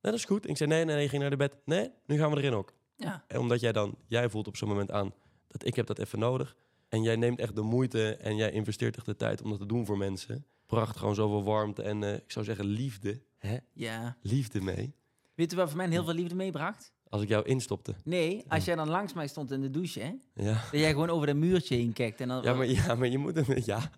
[0.00, 0.44] dat is goed.
[0.44, 1.56] En ik zei, nee, nee, nee, je ging naar de bed.
[1.64, 2.72] Nee, nu gaan we erin ook.
[2.96, 5.14] Ja, En omdat jij dan, jij voelt op zo'n moment aan
[5.46, 6.56] dat ik heb dat even nodig.
[6.88, 9.66] En jij neemt echt de moeite en jij investeert echt de tijd om dat te
[9.66, 10.46] doen voor mensen.
[10.66, 13.22] Bracht gewoon zoveel warmte en eh, ik zou zeggen liefde.
[13.38, 13.56] Hè?
[13.72, 14.16] ja.
[14.20, 14.94] Liefde mee.
[15.36, 16.92] Weet je wat voor mij heel veel liefde meebracht?
[17.08, 17.94] Als ik jou instopte.
[18.04, 20.12] Nee, als jij dan langs mij stond in de douche, hè,
[20.44, 22.20] Ja, dat jij gewoon over dat muurtje heen kijkt.
[22.20, 23.90] En dan, ja, maar, ja maar je, moet een, ja.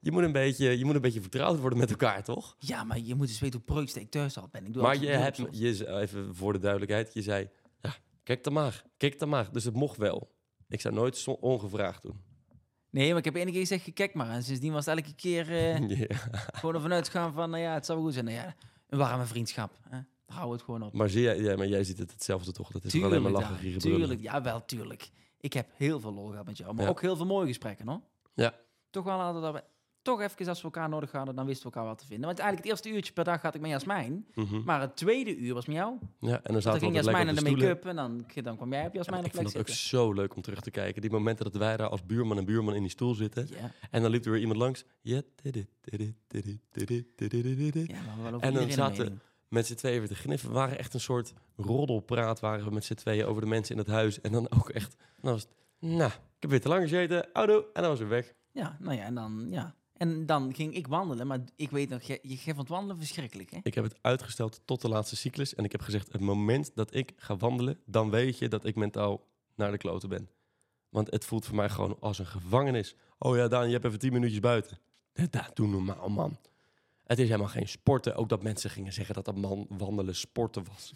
[0.00, 2.56] je, moet een beetje, je moet een beetje vertrouwd worden met elkaar, toch?
[2.58, 4.66] Ja, maar je moet eens weten hoe preukste ik thuis al ben.
[4.66, 7.48] Ik doe Maar je hebt, je, even voor de duidelijkheid, je zei,
[7.80, 9.52] ja, kijk dan maar, kijk dan maar.
[9.52, 10.30] Dus het mocht wel.
[10.68, 12.20] Ik zou nooit zo- ongevraagd doen.
[12.90, 14.30] Nee, maar ik heb één keer gezegd, kijk maar.
[14.30, 15.98] En sindsdien was het elke keer eh,
[16.58, 18.24] gewoon ervan uitgaan van, nou ja, het zal wel goed zijn.
[18.24, 18.54] Nou ja,
[18.88, 19.78] een warme vriendschap.
[19.88, 19.98] Hè?
[20.28, 20.92] hou het gewoon op.
[20.92, 22.70] Maar, zie jij, ja, maar jij ziet het hetzelfde toch?
[22.70, 23.96] Dat is alleen maar lachen, hier gebeurd.
[23.96, 25.10] Tuurlijk, ja wel, tuurlijk.
[25.40, 28.00] Ik heb heel veel lol gehad met jou, maar ook heel veel mooie gesprekken, hoor.
[28.34, 28.54] Ja.
[28.90, 29.62] Toch wel hadden dat we
[30.02, 32.26] toch even als we elkaar nodig hadden, dan wisten we elkaar wat te vinden.
[32.26, 34.26] Want eigenlijk het eerste uurtje per dag had ik met Jasmijn.
[34.34, 34.62] Mhm.
[34.64, 35.98] Maar het tweede uur was met jou.
[36.20, 38.72] Ja, en dan, zaten dan ging Jasmijn en de, de make-up en dan, dan kwam
[38.72, 41.02] jij op Jasmijn op plek Ik vind het ook zo leuk om terug te kijken.
[41.02, 43.48] Die momenten dat wij daar als buurman en buurman in die stoel zitten.
[43.90, 44.84] En dan liep er weer iemand langs.
[45.00, 45.22] Ja,
[48.40, 49.20] en dan zaten...
[49.48, 50.48] Met z'n tweeën weer te gniffen.
[50.48, 53.80] We waren echt een soort roddelpraat waren we met z'n tweeën over de mensen in
[53.80, 54.20] het huis.
[54.20, 54.96] En dan ook echt...
[55.20, 57.32] Dan was het, nou, ik heb weer te lang gezeten.
[57.32, 57.58] Oudo.
[57.58, 58.34] En dan was het weg.
[58.52, 59.74] Ja, nou ja, en dan, ja.
[59.96, 63.58] En dan ging ik wandelen, maar ik weet nog, jij, jij vond wandelen verschrikkelijk, hè?
[63.62, 65.54] Ik heb het uitgesteld tot de laatste cyclus.
[65.54, 67.78] En ik heb gezegd, het moment dat ik ga wandelen...
[67.84, 70.28] dan weet je dat ik mentaal naar de kloten ben.
[70.88, 72.96] Want het voelt voor mij gewoon als een gevangenis.
[73.18, 74.78] Oh ja, Daan, je hebt even tien minuutjes buiten.
[75.12, 76.36] Dat, dat doe normaal, man.
[77.08, 78.14] Het is helemaal geen sporten.
[78.16, 80.92] Ook dat mensen gingen zeggen dat dat man wandelen sporten was.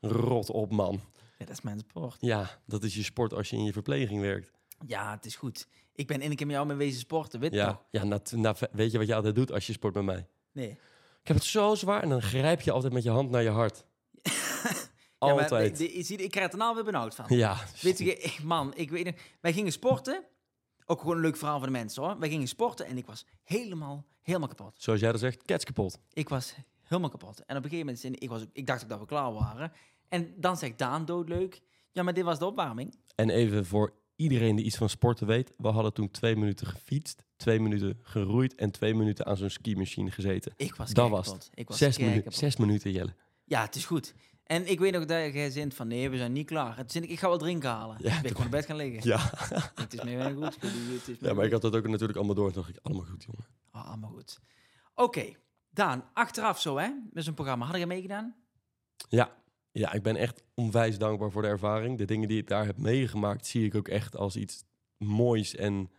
[0.00, 1.00] Rot op, man.
[1.38, 2.16] Ja, dat is mijn sport.
[2.20, 4.50] Ja, dat is je sport als je in je verpleging werkt.
[4.86, 5.66] Ja, het is goed.
[5.94, 7.84] Ik ben één keer met jou met wezen sporten, weet je Ja, nog?
[7.90, 10.26] ja na, na- weet je wat je altijd doet als je sport met mij?
[10.52, 10.70] Nee.
[11.20, 13.48] Ik heb het zo zwaar en dan grijp je altijd met je hand naar je
[13.50, 13.84] hart.
[15.18, 15.76] Ja, maar altijd.
[15.78, 17.24] de- de- ik krijg er nou weer benauwd van.
[17.28, 20.24] Ja, Weet je, man, ik weet nog, wij gingen sporten.
[20.86, 22.18] Ook gewoon een leuk verhaal voor de mensen hoor.
[22.18, 24.72] Wij gingen sporten en ik was helemaal, helemaal kapot.
[24.76, 25.98] zoals jij dat zegt, kets kapot.
[26.12, 27.44] Ik was helemaal kapot.
[27.44, 29.72] En op een gegeven moment, ik, was, ik dacht ook dat we klaar waren.
[30.08, 31.60] En dan zegt Daan doodleuk,
[31.92, 32.94] ja, maar dit was de opwarming.
[33.14, 35.52] En even voor iedereen die iets van sporten weet.
[35.56, 40.10] We hadden toen twee minuten gefietst, twee minuten geroeid en twee minuten aan zo'n skimachine
[40.10, 40.52] gezeten.
[40.56, 41.50] Ik was Dat was kapot.
[41.54, 42.38] Ik was Zes, kei minu kapot.
[42.38, 43.14] zes minuten, Jelle.
[43.44, 44.14] Ja, het is goed.
[44.44, 46.76] En ik weet nog dat jij zint van, nee, we zijn niet klaar.
[46.76, 47.96] Het zin ik, ik ga wel drinken halen.
[48.00, 49.08] Ja, ben ik toen- gewoon in bed gaan liggen.
[49.08, 49.30] Ja.
[49.82, 50.60] Het is me wel goed.
[50.62, 52.52] Het is me ja, maar ik had dat ook natuurlijk allemaal door.
[52.52, 53.46] Toen dacht ik, allemaal goed, jongen.
[53.70, 54.40] Ah, allemaal goed.
[54.94, 55.24] Oké,
[55.70, 57.66] Daan, achteraf zo hè, met zo'n programma.
[57.66, 58.34] Had je meegedaan?
[59.08, 59.36] Ja.
[59.72, 61.98] ja, ik ben echt onwijs dankbaar voor de ervaring.
[61.98, 64.64] De dingen die ik daar heb meegemaakt, zie ik ook echt als iets
[64.96, 65.56] moois.
[65.56, 65.90] En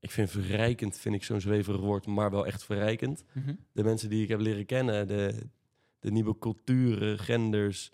[0.00, 3.24] ik vind verrijkend, vind ik zo'n zweverig woord, maar wel echt verrijkend.
[3.72, 5.48] de mensen die ik heb leren kennen, de,
[5.98, 7.90] de nieuwe culturen, genders,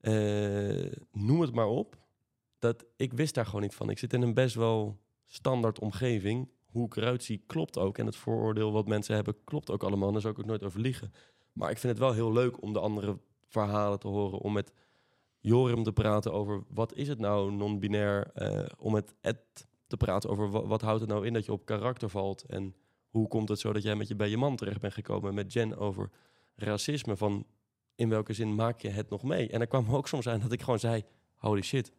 [0.00, 1.96] eh, noem het maar op.
[2.58, 3.90] Dat, ik wist daar gewoon niet van.
[3.90, 6.48] Ik zit in een best wel standaard omgeving.
[6.64, 7.98] Hoe ik eruit zie klopt ook.
[7.98, 10.12] En het vooroordeel wat mensen hebben klopt ook allemaal.
[10.12, 11.12] Daar zou ik ook nooit over liegen.
[11.52, 14.38] Maar ik vind het wel heel leuk om de andere verhalen te horen.
[14.38, 14.72] Om met
[15.40, 18.30] Jorim te praten over wat is het nou non-binair.
[18.34, 21.52] eh, om met Ed te praten over wat, wat houdt het nou in dat je
[21.52, 22.42] op karakter valt.
[22.42, 22.74] En
[23.08, 25.34] hoe komt het zo dat jij met je bij je man terecht bent gekomen.
[25.34, 26.10] Met Jen over
[26.56, 27.16] racisme.
[27.16, 27.46] Van
[27.94, 29.48] in welke zin maak je het nog mee?
[29.48, 31.04] En er kwam ook soms aan dat ik gewoon zei...
[31.36, 31.92] Holy shit,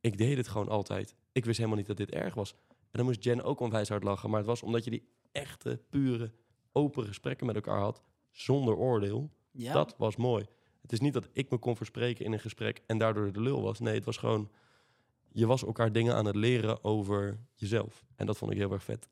[0.00, 1.14] ik deed het gewoon altijd.
[1.32, 2.54] Ik wist helemaal niet dat dit erg was.
[2.68, 4.30] En dan moest Jen ook onwijs hard lachen.
[4.30, 6.32] Maar het was omdat je die echte, pure,
[6.72, 8.02] open gesprekken met elkaar had.
[8.30, 9.30] Zonder oordeel.
[9.50, 9.72] Ja.
[9.72, 10.44] Dat was mooi.
[10.82, 13.62] Het is niet dat ik me kon verspreken in een gesprek en daardoor de lul
[13.62, 13.80] was.
[13.80, 14.50] Nee, het was gewoon...
[15.32, 18.04] Je was elkaar dingen aan het leren over jezelf.
[18.16, 19.08] En dat vond ik heel erg vet.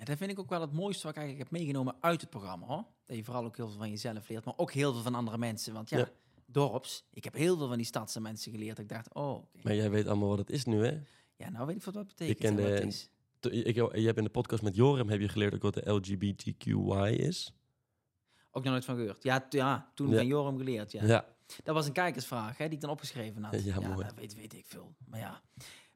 [0.00, 2.30] Ja, dat vind ik ook wel het mooiste wat ik eigenlijk heb meegenomen uit het
[2.30, 2.66] programma.
[2.66, 2.84] Hoor.
[3.06, 5.38] Dat je vooral ook heel veel van jezelf leert, maar ook heel veel van andere
[5.38, 5.72] mensen.
[5.72, 6.08] Want ja, Ja.
[6.46, 8.78] dorps, ik heb heel veel van die stadse mensen geleerd.
[8.78, 9.44] Ik dacht, oh.
[9.62, 10.98] Maar jij weet allemaal wat het is nu, hè?
[11.36, 12.38] Ja, nou weet ik wat dat betekent.
[12.38, 13.08] ken en wat de- het is.
[13.40, 15.90] T- Ik, je hebt in de podcast met Joram heb je geleerd ook wat de
[15.90, 17.52] LGBTQI is.
[18.50, 19.22] Ook nog nooit van gehoord.
[19.22, 20.16] Ja, ja toen Ja.
[20.16, 20.92] van Joram geleerd.
[20.92, 21.04] Ja.
[21.04, 21.26] Ja.
[21.64, 23.62] Dat was een kijkersvraag hè, die ik dan opgeschreven had.
[23.64, 24.04] Ja, mooi.
[24.04, 24.94] dat weet, weet ik veel.
[25.06, 25.40] Maar ja.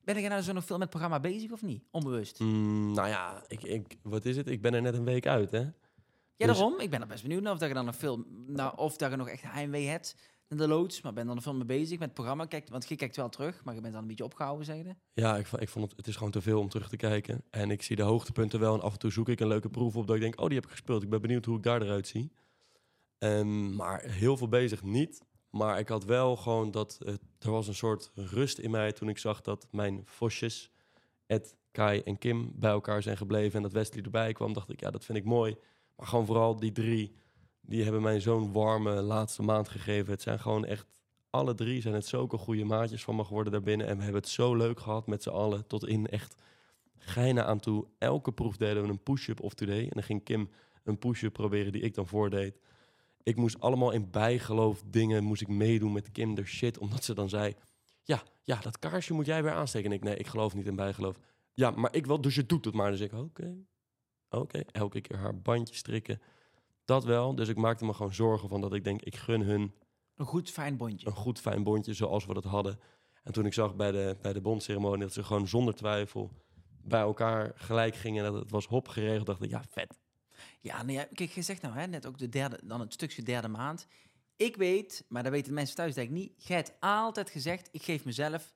[0.04, 1.84] Ben jij nou zo nog veel met programma bezig of niet?
[1.90, 2.40] Onbewust.
[2.40, 4.48] Mm, nou ja, ik, ik, wat is het?
[4.48, 5.58] Ik ben er net een week uit, hè?
[5.58, 6.80] Ja, dus- daarom.
[6.80, 8.24] Ik ben er best benieuwd naar of dat je dan nog veel...
[8.46, 10.16] Nou, of dat je nog echt heimwee hebt
[10.48, 11.00] naar de loods.
[11.02, 12.44] Maar ben dan er veel mee bezig met het programma.
[12.44, 14.94] Kijk, want je kijkt wel terug, maar je bent dan een beetje opgehouden, zeg je?
[15.12, 17.44] Ja, ik, ik vond het, het is gewoon te veel om terug te kijken.
[17.50, 18.74] En ik zie de hoogtepunten wel.
[18.74, 20.54] En af en toe zoek ik een leuke proef op dat ik denk, oh, die
[20.54, 21.02] heb ik gespeeld.
[21.02, 22.32] Ik ben benieuwd hoe ik daar eruit zie.
[23.18, 25.20] Ehm, maar heel veel bezig niet.
[25.54, 27.00] Maar ik had wel gewoon dat,
[27.38, 30.70] er was een soort rust in mij toen ik zag dat mijn vosjes,
[31.26, 33.56] Ed, Kai en Kim, bij elkaar zijn gebleven.
[33.56, 35.56] En dat Wesley erbij kwam, dacht ik, ja, dat vind ik mooi.
[35.96, 37.14] Maar gewoon vooral die drie,
[37.60, 40.12] die hebben mij zo'n warme laatste maand gegeven.
[40.12, 40.86] Het zijn gewoon echt,
[41.30, 43.86] alle drie zijn het zulke goede maatjes van me geworden daarbinnen.
[43.86, 46.34] En we hebben het zo leuk gehad met z'n allen, tot in echt
[46.96, 47.86] geinen aan toe.
[47.98, 49.82] Elke proef deden we een push-up of today.
[49.82, 50.50] En dan ging Kim
[50.84, 52.58] een push-up proberen die ik dan voordeed.
[53.24, 56.78] Ik moest allemaal in bijgeloof dingen, moest ik meedoen met Kim de shit.
[56.78, 57.54] Omdat ze dan zei,
[58.02, 59.90] ja, ja, dat kaarsje moet jij weer aansteken.
[59.90, 61.16] En ik, nee, ik geloof niet in bijgeloof.
[61.54, 62.90] Ja, maar ik wel, dus je doet het maar.
[62.90, 63.56] Dus ik, oké,
[64.28, 64.60] oké.
[64.72, 66.20] Elke keer haar bandje strikken.
[66.84, 67.34] Dat wel.
[67.34, 69.74] Dus ik maakte me gewoon zorgen van dat ik denk, ik gun hun
[70.16, 71.06] Een goed, fijn bondje.
[71.06, 72.78] een goed fijn bondje zoals we dat hadden.
[73.22, 76.30] En toen ik zag bij de, bij de bondceremonie dat ze gewoon zonder twijfel
[76.82, 78.24] bij elkaar gelijk gingen.
[78.24, 79.98] Dat het was hop geregeld, dacht ik, ja, vet.
[80.60, 83.48] Ja, nee, kijk, je zegt nou hè, net ook de derde, dan het stukje derde
[83.48, 83.86] maand.
[84.36, 86.32] Ik weet, maar dat weten de mensen thuis denk ik niet.
[86.46, 88.54] Jij hebt altijd gezegd, ik geef mezelf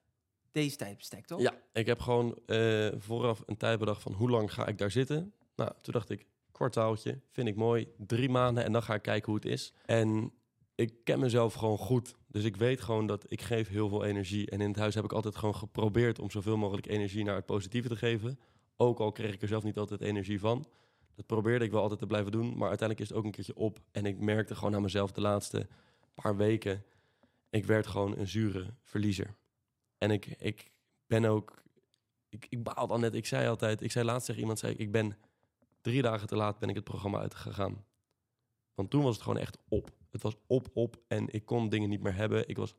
[0.52, 1.40] deze tijdbestek, toch?
[1.40, 4.90] Ja, ik heb gewoon eh, vooraf een tijd bedacht van hoe lang ga ik daar
[4.90, 5.32] zitten.
[5.56, 7.88] Nou, toen dacht ik, kwartaaltje, vind ik mooi.
[7.96, 9.72] Drie maanden en dan ga ik kijken hoe het is.
[9.84, 10.32] En
[10.74, 12.14] ik ken mezelf gewoon goed.
[12.26, 14.50] Dus ik weet gewoon dat ik geef heel veel energie.
[14.50, 17.46] En in het huis heb ik altijd gewoon geprobeerd om zoveel mogelijk energie naar het
[17.46, 18.38] positieve te geven.
[18.76, 20.66] Ook al kreeg ik er zelf niet altijd energie van.
[21.18, 22.56] Dat probeerde ik wel altijd te blijven doen.
[22.56, 23.80] Maar uiteindelijk is het ook een keertje op.
[23.90, 25.68] En ik merkte gewoon aan mezelf de laatste
[26.14, 26.84] paar weken.
[27.50, 29.36] Ik werd gewoon een zure verliezer.
[29.98, 30.70] En ik, ik
[31.06, 31.62] ben ook...
[32.28, 33.14] Ik, ik baal dan net.
[33.14, 33.82] Ik zei altijd...
[33.82, 34.58] Ik zei laatst tegen iemand...
[34.58, 35.16] Zei, ik, ik ben
[35.80, 37.84] drie dagen te laat ben ik het programma uitgegaan.
[38.74, 39.90] Want toen was het gewoon echt op.
[40.10, 41.00] Het was op, op.
[41.08, 42.48] En ik kon dingen niet meer hebben.
[42.48, 42.74] Ik was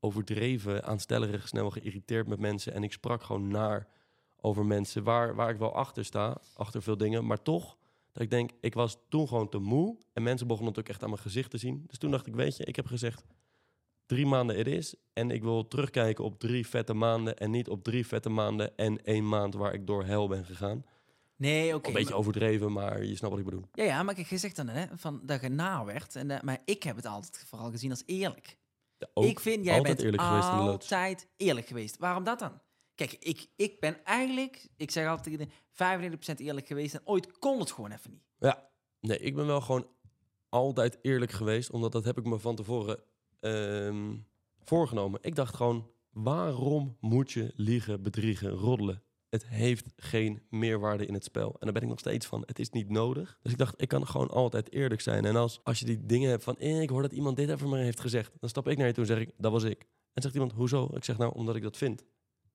[0.00, 2.72] overdreven, aanstellerig, snel geïrriteerd met mensen.
[2.72, 3.88] En ik sprak gewoon naar
[4.36, 6.40] over mensen waar, waar ik wel achter sta.
[6.54, 7.26] Achter veel dingen.
[7.26, 7.76] Maar toch,
[8.14, 9.96] dat ik denk, ik was toen gewoon te moe.
[10.12, 11.84] En mensen begonnen het ook echt aan mijn gezicht te zien.
[11.86, 13.24] Dus toen dacht ik, weet je, ik heb gezegd...
[14.06, 14.94] Drie maanden het is.
[15.12, 17.36] En ik wil terugkijken op drie vette maanden.
[17.36, 20.84] En niet op drie vette maanden en één maand waar ik door hel ben gegaan.
[21.36, 21.88] Nee, oké.
[21.88, 23.68] een beetje maar- overdreven, maar je snapt wat ik bedoel.
[23.72, 26.16] Ja, ja, maar kijk, je zegt dan hè, van, dat je na werd.
[26.16, 28.58] En, eh, maar ik heb het altijd vooral gezien als eerlijk.
[28.98, 31.98] Ja, ik vind, jij altijd bent eerlijk geweest altijd eerlijk geweest.
[31.98, 32.60] Waarom dat dan?
[32.94, 35.48] Kijk, ik, ik ben eigenlijk, ik zeg altijd tegen
[36.08, 36.94] de 95% eerlijk geweest.
[36.94, 38.22] En ooit kon het gewoon even niet.
[38.38, 39.88] Ja, nee, ik ben wel gewoon
[40.48, 43.02] altijd eerlijk geweest, omdat dat heb ik me van tevoren
[43.40, 44.16] ehm,
[44.64, 45.20] voorgenomen.
[45.22, 49.02] Ik dacht gewoon, waarom moet je liegen, bedriegen, roddelen?
[49.34, 51.46] het heeft geen meerwaarde in het spel.
[51.52, 53.38] En daar ben ik nog steeds van, het is niet nodig.
[53.42, 55.24] Dus ik dacht, ik kan gewoon altijd eerlijk zijn.
[55.24, 57.68] En als, als je die dingen hebt van, eh, ik hoor dat iemand dit over
[57.68, 58.32] me heeft gezegd.
[58.40, 59.86] Dan stap ik naar je toe en zeg ik, dat was ik.
[60.12, 60.88] En zegt iemand, hoezo?
[60.92, 62.04] Ik zeg, nou, omdat ik dat vind.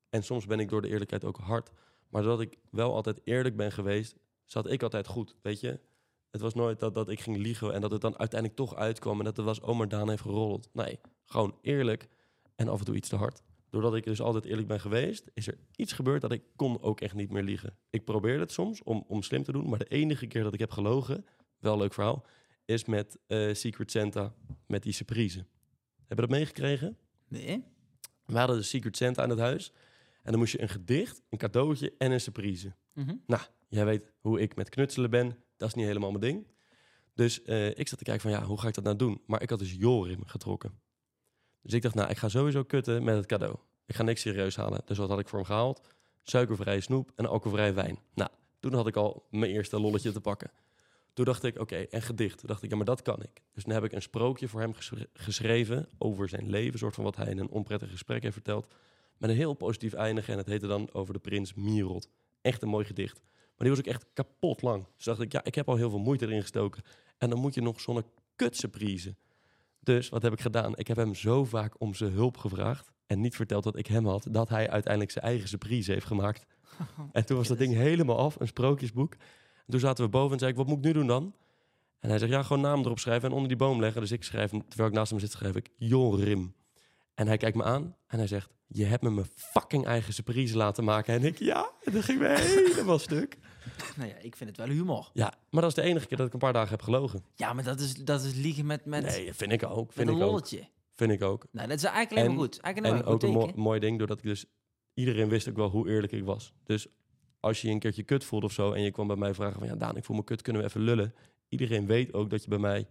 [0.10, 1.70] En soms ben ik door de eerlijkheid ook hard.
[2.10, 5.80] Maar doordat ik wel altijd eerlijk ben geweest, zat ik altijd goed, weet je?
[6.32, 9.20] Het was nooit dat, dat ik ging liegen en dat het dan uiteindelijk toch uitkwam...
[9.20, 10.70] en dat het was, oh, maar Daan heeft gerold.
[10.74, 12.08] Nee, gewoon eerlijk
[12.56, 13.42] en af en toe iets te hard.
[13.70, 17.02] Doordat ik dus altijd eerlijk ben geweest, is er iets gebeurd dat ik kon ook
[17.02, 17.78] echt niet meer liegen.
[17.90, 20.60] Ik probeerde het soms om, om slim te doen, maar de enige keer dat ik
[20.60, 21.26] heb gelogen,
[21.60, 22.26] wel leuk verhaal,
[22.66, 24.34] is met eh, Secret Santa,
[24.66, 25.46] met die surprise.
[26.08, 26.98] Hebben we dat meegekregen?
[27.28, 27.64] Nee?
[28.26, 29.74] We hadden de Secret Santa aan het huis
[30.22, 32.76] en dan moest je een gedicht, een cadeautje en een surprise.
[32.94, 33.16] Mhm.
[33.26, 36.48] Nou, jij weet hoe ik met knutselen ben, dat is niet helemaal mijn ding.
[37.14, 39.22] Dus eh, ik zat te kijken van ja, hoe ga ik dat nou doen?
[39.26, 40.80] Maar ik had dus Jorim getrokken.
[41.62, 43.56] Dus ik dacht, nou, ik ga sowieso kutten met het cadeau.
[43.86, 44.82] Ik ga niks serieus halen.
[44.86, 45.82] Dus wat had ik voor hem gehaald?
[46.24, 48.00] Suikervrije snoep en alcoholvrije wijn.
[48.14, 48.30] Nou,
[48.60, 50.52] toen had ik al mijn eerste lolletje te pakken.
[51.14, 52.38] Toen dacht ik, oké, en gedicht.
[52.38, 53.42] Toen dacht ik, ja, maar dat kan ik.
[53.54, 56.80] Dus toen heb ik een sprookje voor hem geschre- geschreven over zijn leven.
[56.80, 58.68] soort van wat hij in een onprettig gesprek heeft verteld.
[59.20, 60.32] Met een heel positief eindigen.
[60.34, 62.10] En het heette dan over de prins Mirot.
[62.42, 63.22] Echt een mooi gedicht.
[63.24, 64.86] Maar die was ook echt kapot lang.
[64.96, 66.84] Dus dacht ik, ja, ik heb al heel veel moeite erin gestoken.
[67.18, 68.04] En dan moet je nog zo'n
[68.36, 69.16] kutsurprise.
[69.80, 70.78] Dus wat heb ik gedaan?
[70.78, 72.92] Ik heb hem zo vaak om zijn hulp gevraagd.
[73.08, 74.28] En niet verteld dat ik hem had.
[74.32, 76.46] Dat hij uiteindelijk zijn eigen surprise heeft gemaakt.
[77.12, 79.14] En toen was dat ding helemaal af, een sprookjesboek.
[79.14, 81.34] En toen zaten we boven en zei ik, wat moet ik nu doen dan?
[82.00, 84.02] En hij zegt, ja, gewoon naam erop schrijven en onder die boom leggen.
[84.02, 86.54] Dus ik schrijf, hem- terwijl ik naast hem zit, schrijf ik Jorim.
[87.14, 90.58] En hij kijkt me aan en hij zegt, je hebt me mijn fucking eigen surprise
[90.58, 91.14] laten maken.
[91.14, 92.28] En ik, ja, en dan ging me
[92.74, 93.38] helemaal stuk.
[93.96, 95.10] Nou ja, ik vind het wel humor.
[95.14, 97.24] Ja, maar dat is de enige keer dat ik een paar dagen heb gelogen.
[97.36, 99.94] Ja, maar dat is, dat is liegen met, met, Nee, dat vind ik ook.
[99.94, 100.28] Vind een ik ook.
[100.30, 100.68] lolletje.
[100.96, 101.46] Vind ik ook.
[101.52, 102.60] Nou, dat is eigenlijk En- goed.
[102.60, 104.46] Eigenlijk En een ook een mooi ding, doordat ik dus...
[104.94, 106.54] Iedereen wist ook wel hoe eerlijk ik was.
[106.64, 106.88] Dus
[107.40, 108.72] als je een keertje kut voelde of zo...
[108.72, 109.68] en je kwam bij mij vragen van...
[109.68, 111.14] ja, Daan, ik voel me kut, kunnen we even lullen?
[111.50, 112.88] Iedereen weet ook dat je bij mij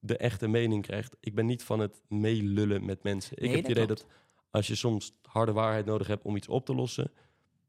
[0.00, 1.16] de echte mening krijgt.
[1.20, 3.32] Ik ben niet van het meelullen met mensen.
[3.36, 4.00] Ik Nee, heb het dat idee klopt.
[4.00, 4.10] dat
[4.50, 7.10] als je soms harde waarheid nodig hebt om iets op te lossen...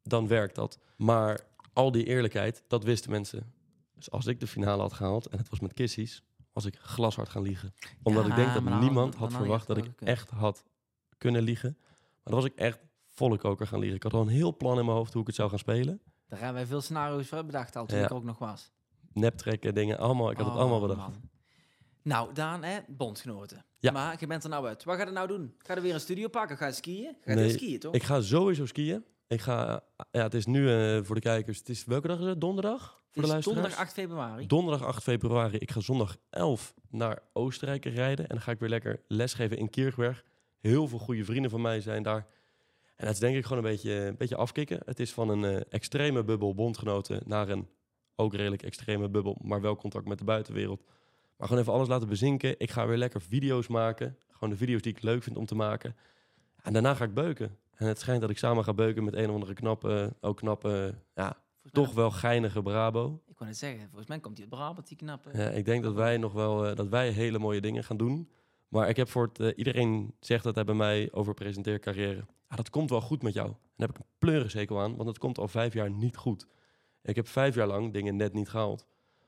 [0.03, 0.79] dan werkt dat.
[0.95, 1.39] Maar
[1.73, 3.53] al die eerlijkheid, dat wisten mensen.
[3.95, 6.23] Dus als ik de finale had gehaald en het was met kissies...
[6.53, 7.73] was ik glashard gaan liegen.
[8.03, 10.63] Omdat Ja, ik denk dat niemand had verwacht dat ik echt had
[11.17, 11.77] kunnen liegen.
[11.79, 13.97] Maar dan was ik echt volle koker gaan liegen.
[13.97, 16.01] Ik had al een heel plan in mijn hoofd hoe ik het zou gaan spelen.
[16.27, 18.03] Daar hebben wij veel scenario's voor bedacht al toen Ja.
[18.05, 18.71] ik ook nog was.
[19.13, 20.31] Neptrekken, dingen, allemaal.
[20.31, 20.99] Ik had het Oh, allemaal bedacht.
[20.99, 21.29] man.
[22.03, 23.65] Nou, Daan, hè, bondgenoten.
[23.77, 23.91] Ja.
[23.91, 24.83] Maar je bent er nou uit.
[24.83, 25.53] Wat ga je nou doen?
[25.57, 26.57] Ga je weer een studio pakken?
[26.57, 27.15] Ga je skiën?
[27.21, 27.93] Ga je Nee, skiën, toch?
[27.93, 29.03] Ik ga sowieso skiën.
[29.27, 31.57] Ik ga, ja, het is nu eh, voor de kijkers.
[31.57, 32.41] Het is, welke dag is het?
[32.41, 32.81] Donderdag?
[32.81, 33.55] Voor Het de is luisteraars?
[33.61, 34.47] donderdag 8 februari.
[34.47, 35.57] Donderdag 8 februari.
[35.57, 38.27] Ik ga zondag 11 naar Oostenrijk rijden.
[38.27, 40.23] En dan ga ik weer lekker lesgeven in Kirchberg.
[40.59, 42.27] Heel veel goede vrienden van mij zijn daar.
[42.95, 44.79] En dat is denk ik gewoon een beetje, een beetje afkicken.
[44.85, 47.67] Het is van een eh, extreme bubbel bondgenoten naar een
[48.15, 50.83] ook redelijk extreme bubbel, maar wel contact met de buitenwereld.
[51.39, 52.55] Maar gewoon even alles laten bezinken.
[52.57, 54.17] Ik ga weer lekker video's maken.
[54.29, 55.95] Gewoon de video's die ik leuk vind om te maken.
[56.61, 57.57] En daarna ga ik beuken.
[57.75, 60.95] En het schijnt dat ik samen ga beuken met een of andere knappe, ook knappe,
[61.15, 63.21] ja, Volgens toch wel geinige Brabo.
[63.27, 65.29] Ik wou net zeggen, volgens mij komt uit Brabant, die knappe.
[65.33, 68.29] Ja, ik denk dat wij nog wel eh, dat wij hele mooie dingen gaan doen.
[68.67, 72.25] Maar ik heb voor het, eh, iedereen zegt dat hij bij mij over presenteercarrière.
[72.49, 73.47] Ja, dat komt wel goed met jou.
[73.47, 76.47] En daar heb ik een pleurenzekel aan, want het komt al vijf jaar niet goed.
[77.01, 78.87] Ik heb vijf jaar lang dingen net niet gehaald.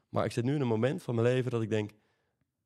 [0.10, 1.92] Maar ik zit nu in een moment van mijn leven dat ik denk,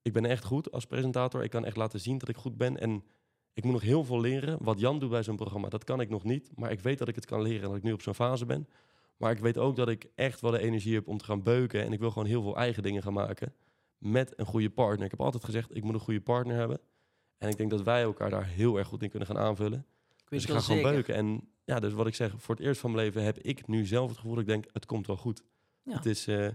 [0.05, 1.43] ik ben echt goed als presentator.
[1.43, 2.79] Ik kan echt laten zien dat ik goed ben.
[2.79, 3.03] En
[3.53, 4.57] ik moet nog heel veel leren.
[4.61, 6.51] Wat Jan doet bij zo'n programma, dat kan ik nog niet.
[6.55, 8.45] Maar ik weet dat ik het kan leren en dat ik nu op zo'n fase
[8.45, 8.67] ben.
[9.17, 11.83] Maar ik weet ook dat ik echt wel de energie heb om te gaan beuken.
[11.83, 13.53] En ik wil gewoon heel veel eigen dingen gaan maken.
[13.97, 15.05] Met een goede partner.
[15.05, 16.79] Ik heb altijd gezegd, ik moet een goede partner hebben.
[17.37, 19.85] En ik denk dat wij elkaar daar heel erg goed in kunnen gaan aanvullen.
[20.17, 20.91] ik Dus ik ga gewoon zeker.
[20.93, 21.15] beuken.
[21.15, 23.85] En ja, dus wat ik zeg, voor het eerst van mijn leven heb ik nu
[23.85, 25.43] zelf het gevoel dat ik denk, het komt wel goed.
[25.83, 25.95] Ja.
[25.95, 26.47] Het is, eh,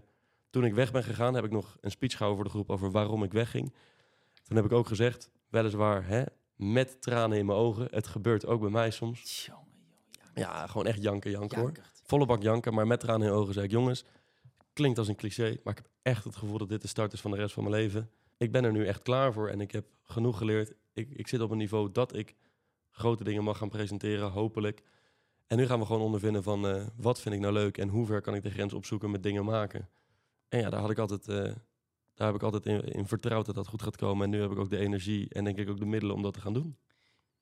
[0.51, 2.91] toen ik weg ben gegaan, heb ik nog een speech gehouden voor de groep over
[2.91, 3.75] waarom ik wegging.
[4.43, 6.23] Toen heb ik ook gezegd, weliswaar hè,
[6.57, 7.89] met tranen in mijn ogen.
[7.91, 9.47] Het gebeurt ook bij mij soms.
[9.47, 9.65] Jongen,
[10.11, 10.67] jongen, ja.
[10.67, 11.73] Gewoon echt janken, janken hoor.
[12.03, 14.05] Volle bak janken, maar met tranen in mijn ogen zei ik, jongens,
[14.73, 17.21] klinkt als een cliché, maar ik heb echt het gevoel dat dit de start is
[17.21, 18.11] van de rest van mijn leven.
[18.37, 20.73] Ik ben er nu echt klaar voor en ik heb genoeg geleerd.
[20.93, 22.35] Ik, ik zit op een niveau dat ik
[22.91, 24.83] grote dingen mag gaan presenteren, hopelijk.
[25.47, 28.07] En nu gaan we gewoon ondervinden van eh, wat vind ik nou leuk en hoe
[28.07, 29.89] ver kan ik de grens opzoeken met dingen maken.
[30.51, 31.55] En ja, daar had ik altijd, eh,
[32.15, 34.25] daar heb ik altijd in, in vertrouwd dat dat goed gaat komen.
[34.25, 36.33] En nu heb ik ook de energie en denk ik ook de middelen om dat
[36.35, 36.77] te gaan doen.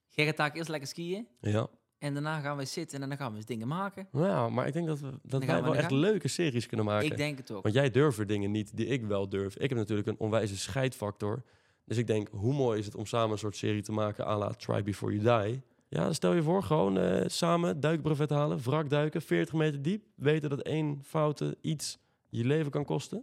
[0.08, 1.28] Jij gaat daar eerst lekker skiën.
[1.40, 1.68] Ja,
[1.98, 4.08] En daarna gaan we zitten en dan gaan we eens dingen maken.
[4.12, 6.00] nou ja maar ik denk dat, we, dat wij we wel echt gang.
[6.00, 7.06] leuke series kunnen maken.
[7.10, 7.62] Ik denk het ook.
[7.62, 9.56] Want jij durft er dingen niet die ik wel durf.
[9.56, 11.42] Ik heb natuurlijk een onwijze scheidfactor.
[11.84, 14.38] Dus ik denk, hoe mooi is het om samen een soort serie te maken à
[14.38, 15.62] la Try Before You Die.
[15.88, 20.04] Ja, stel je voor, gewoon eh, samen duikbrevet halen, wrak duiken, 40 meter diep.
[20.14, 23.22] Weten dat één foute iets je leven kan kosten.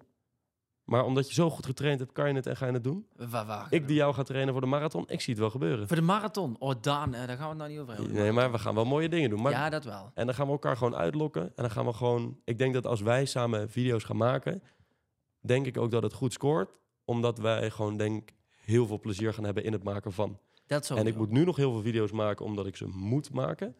[0.83, 3.07] Maar omdat je zo goed getraind hebt, kan je het en ga je het doen.
[3.15, 5.87] Waar, waar- Ik die jou ga trainen voor de marathon, ik zie het wel gebeuren.
[5.87, 6.55] Voor de marathon.
[6.59, 8.13] Oh, Daan, eh, daar gaan we het nou niet over hebben.
[8.13, 9.41] Nee, maar we gaan wel mooie dingen doen.
[9.41, 10.11] Maar, Ja, dat wel.
[10.13, 11.41] En dan gaan we elkaar gewoon uitlokken.
[11.43, 12.39] En dan gaan we gewoon...
[12.43, 14.63] Ik denk dat als wij samen video's gaan maken...
[15.39, 16.69] denk ik ook dat het goed scoort.
[17.05, 20.39] Omdat wij gewoon, denk heel veel plezier gaan hebben in het maken van.
[20.67, 20.95] Dat zo.
[20.95, 23.75] En ik moet nu nog heel veel video's maken omdat ik ze moet maken.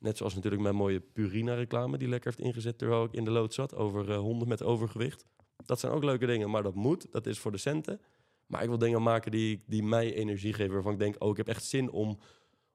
[0.00, 1.98] Net zoals natuurlijk mijn mooie Purina-reclame...
[1.98, 3.74] die lekker heeft ingezet terwijl ik in de lood zat...
[3.74, 5.24] over eh, honden met overgewicht.
[5.66, 7.06] Dat zijn ook leuke dingen, maar dat moet.
[7.10, 8.00] Dat is voor de centen.
[8.46, 10.72] Maar ik wil dingen maken die, die mij energie geven...
[10.72, 12.18] waarvan ik denk, oh, ik heb echt zin om...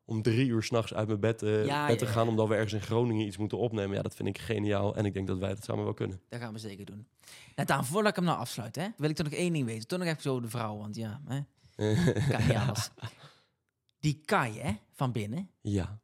[0.05, 2.27] om drie uur s'nachts uit mijn bed, eh, Ja, bed te ja, gaan...
[2.27, 3.95] omdat we ergens in Groningen iets moeten opnemen.
[3.95, 4.95] Ja, dat vind ik geniaal.
[4.95, 6.21] En ik denk dat wij dat samen wel kunnen.
[6.29, 7.07] Dat gaan we zeker doen.
[7.55, 9.87] Net aan, voordat ik hem nou afsluit, hè, wil ik toch nog één ding weten.
[9.87, 11.39] Toch nog even zo de vrouw, want ja, hè,
[12.29, 12.89] kan niet anders.
[13.99, 15.99] Die Kai, hè, van binnen, ja,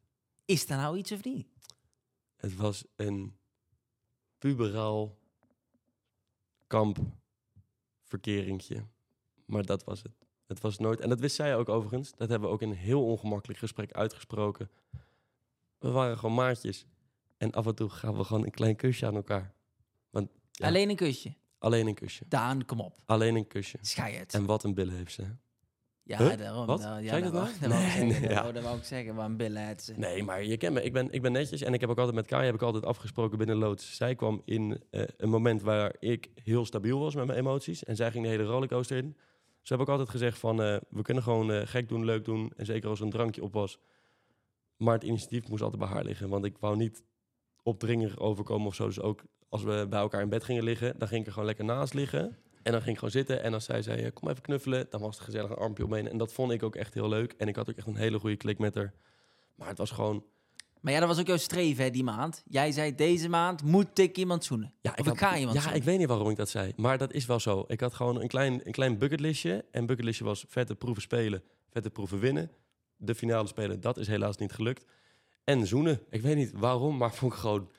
[0.45, 1.47] is daar nou iets of niet?
[2.41, 3.36] het was een
[4.38, 5.17] puberaal
[6.67, 8.86] kampverkeringje.
[9.45, 10.13] Maar dat was het.
[10.47, 10.99] Het was nooit...
[10.99, 12.12] En dat wist zij ook overigens.
[12.15, 14.69] Dat hebben we ook in een heel ongemakkelijk gesprek uitgesproken.
[15.77, 16.86] We waren gewoon maatjes.
[17.38, 19.54] En af en toe gaan we gewoon een klein kusje aan elkaar.
[20.12, 20.27] Ja.
[20.67, 21.34] Alleen een kusje.
[21.58, 22.25] Alleen een kusje.
[22.27, 23.01] Daan, kom op.
[23.06, 23.77] Alleen een kusje.
[23.82, 24.34] Schij het.
[24.34, 25.36] En wat een billen heeft ze.
[26.03, 26.37] Ja, Huh?
[26.37, 26.65] daarom.
[26.65, 26.81] Wat?
[26.81, 27.47] ja, ik dat nou?
[27.61, 28.41] dat wou ik Nee, zeggen, nee, dat ja.
[28.41, 29.93] wou- dat wou ik zeggen, waar een billen het.
[29.95, 30.83] Nee, maar je kent me.
[30.83, 32.85] Ik ben, ik ben netjes en ik heb ook altijd met Kai heb ik altijd
[32.85, 33.95] afgesproken binnen loods.
[33.95, 37.95] Zij kwam in eh, een moment waar ik heel stabiel was met mijn emoties en
[37.95, 39.15] zij ging de hele rollercoaster in.
[39.61, 42.51] Ze hebben ook altijd gezegd van eh, we kunnen gewoon eh, gek doen, leuk doen
[42.55, 43.79] en zeker als er een drankje op was.
[44.77, 47.03] Maar het initiatief moest altijd bij haar liggen, want ik wou niet
[47.63, 48.85] opdringerig overkomen of zo.
[48.85, 51.47] Dus ook als we bij elkaar in bed gingen liggen, dan ging ik er gewoon
[51.47, 52.37] lekker naast liggen.
[52.63, 55.02] En dan ging ik gewoon zitten en als zij zei, eh, kom even knuffelen, dan
[55.02, 56.10] was het gezellig een armpje omheen.
[56.10, 57.34] En dat vond ik ook echt heel leuk.
[57.38, 58.93] En ik had ook echt een hele goede klik met haar.
[59.56, 60.24] Maar het was gewoon,
[60.82, 62.43] Maar ja, dat was ook jouw streven, hè, die maand.
[62.47, 64.74] Jij zei, deze maand moet ik iemand zoenen.
[64.82, 65.80] Ja, Of ik had- ga iemand Ja, zoenen.
[65.80, 66.74] ik weet niet waarom ik dat zei.
[66.76, 67.63] Maar dat is wel zo.
[67.67, 69.65] Ik had gewoon een klein, een klein bucketlistje.
[69.71, 72.52] En bucketlistje was vette proeven spelen, vette proeven winnen.
[72.97, 74.86] De finale spelen, dat is helaas niet gelukt.
[75.43, 76.00] En zoenen.
[76.10, 77.69] Ik weet niet waarom, maar vond ik gewoon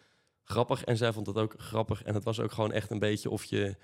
[0.45, 0.85] grappig.
[0.85, 2.03] En zij vond dat ook grappig.
[2.03, 3.77] En het was ook gewoon echt een beetje of je...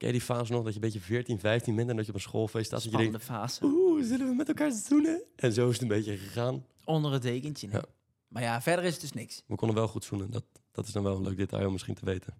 [0.00, 1.90] Ken je die fase nog dat je een beetje 14, 15 bent...
[1.90, 2.82] en dat je op een schoolfeest staat...
[2.82, 3.64] dat je denkt, fase.
[3.64, 5.22] oeh, zullen we met elkaar zoenen?
[5.36, 6.64] En zo is het een beetje gegaan.
[6.84, 7.66] Onder het dekentje.
[7.66, 7.76] nee.
[7.76, 7.84] Ja.
[8.28, 9.42] Maar ja, verder is het dus niks.
[9.46, 10.30] We konden wel goed zoenen.
[10.30, 12.34] Dat, dat is dan wel een leuk detail om misschien te weten.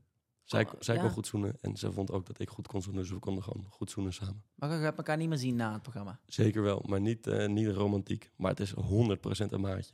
[0.45, 1.01] Zij, Oh, zij ja.
[1.01, 3.03] kon goed zoenen en ze vond ook dat ik goed kon zoenen.
[3.03, 4.43] Dus we konden gewoon goed zoenen samen.
[4.55, 6.21] Maar je gaat elkaar niet meer zien na het programma.
[6.27, 8.31] Zeker wel, maar niet, eh, niet romantiek.
[8.37, 9.93] Maar het is 100% een maatje.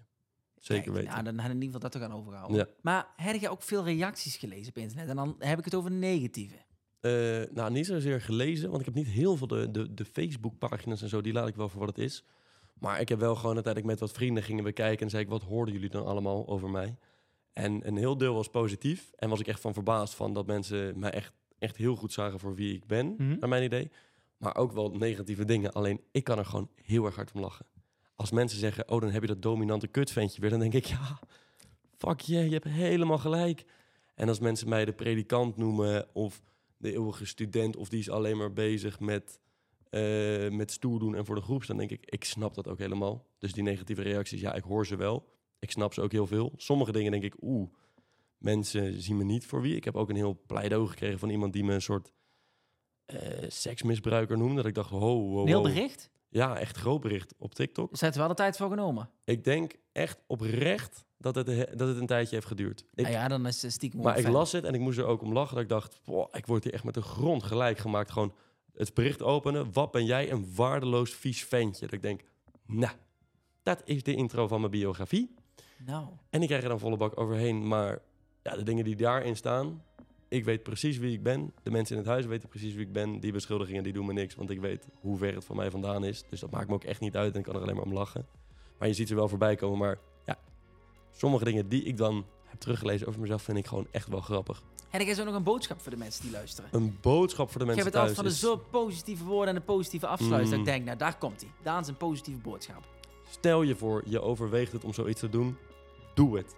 [0.57, 1.11] Zeker Kijk, weten.
[1.17, 2.57] Ja, dan hadden in ieder geval dat te gaan overhouden.
[2.57, 2.67] Ja.
[2.81, 5.09] Maar heb je ook veel reacties gelezen op internet?
[5.09, 6.57] En dan heb ik het over negatieve.
[7.07, 11.03] Eh, nou, niet zozeer gelezen, want ik heb niet heel veel de, de, de Facebook-pagina's
[11.03, 11.21] en zo.
[11.21, 12.25] Die laat ik wel voor wat het is.
[12.79, 15.29] Maar ik heb wel gewoon uiteindelijk met wat vrienden gingen we kijken en zei ik,
[15.29, 16.97] wat hoorden jullie dan allemaal over mij?
[17.53, 19.11] En een heel deel was positief.
[19.17, 22.39] En was ik echt van verbaasd van dat mensen mij echt, echt heel goed zagen
[22.41, 23.39] voor wie ik ben, Mhm.
[23.39, 23.91] naar mijn idee.
[24.37, 25.73] Maar ook wel negatieve dingen.
[25.73, 27.67] Alleen ik kan er gewoon heel erg hard om lachen.
[28.15, 30.51] Als mensen zeggen, oh, dan heb je dat dominante kutventje weer.
[30.51, 31.19] Dan denk ik, ja,
[31.97, 33.65] fuck je, je hebt helemaal gelijk.
[34.15, 36.43] En als mensen mij de predikant noemen of
[36.77, 37.77] de eeuwige student...
[37.77, 39.39] of die is alleen maar bezig met,
[39.91, 41.67] eh, met stoer doen en voor de groep...
[41.67, 43.27] dan denk ik, ik snap dat ook helemaal.
[43.39, 45.29] Dus die negatieve reacties, ja, ik hoor ze wel.
[45.59, 46.53] Ik snap ze ook heel veel.
[46.57, 47.71] Sommige dingen denk ik, oeh,
[48.39, 49.77] mensen zien me niet voor wie.
[49.77, 52.13] Ik heb ook een heel pleidooi gekregen van iemand die me een soort...
[53.07, 54.57] eh, seksmisbruiker noemde.
[54.57, 54.91] Dat ik dacht,
[55.43, 56.11] Een heel bericht.
[56.37, 58.01] Ja, echt groot bericht op TikTok.
[58.01, 59.11] Heeft er wel de tijd voor genomen.
[59.25, 61.47] Ik denk echt oprecht dat het,
[61.79, 62.85] dat het een tijdje heeft geduurd.
[62.95, 65.05] Ik, nou ja, dan is het stiekem maar ik las het en ik moest er
[65.05, 65.55] ook om lachen.
[65.55, 68.11] Dat ik dacht, boah, ik word hier echt met de grond gelijk gemaakt.
[68.11, 68.35] Gewoon
[68.73, 69.73] het bericht openen.
[69.73, 71.85] Wat ben jij een waardeloos vies ventje.
[71.85, 72.21] Dat ik denk,
[72.67, 72.95] nou,
[73.63, 75.35] dat is de intro van mijn biografie.
[75.85, 77.69] Nou, En ik krijg er dan volle bak overheen.
[77.69, 77.99] Maar
[78.43, 79.85] ja, de dingen die daarin staan...
[80.29, 81.53] Ik weet precies wie ik ben.
[81.63, 83.21] De mensen in het huis weten precies wie ik ben.
[83.21, 86.05] Die beschuldigingen die doen me niks, want ik weet hoe ver het van mij vandaan
[86.05, 86.25] is.
[86.31, 87.93] Dus dat maakt me ook echt niet uit en ik kan er alleen maar om
[87.93, 88.27] lachen.
[88.79, 89.79] Maar je ziet ze wel voorbij komen.
[89.79, 90.39] Maar ja,
[91.11, 94.63] sommige dingen die ik dan heb teruggelezen over mezelf vind ik gewoon echt wel grappig.
[94.91, 96.71] en ik heb zo nog een boodschap voor de mensen die luisteren.
[96.73, 99.49] Een boodschap voor de Ik mensen heb het altijd thuis van de zo positieve woorden
[99.55, 100.51] en de positieve afsluiting.
[100.51, 100.67] Dat Mm.
[100.67, 101.51] ik denk, nou daar komt hij.
[101.63, 102.85] Daan is een positieve boodschap.
[103.31, 105.57] Stel je voor, je overweegt het om zoiets te doen.
[106.15, 106.55] Doe het.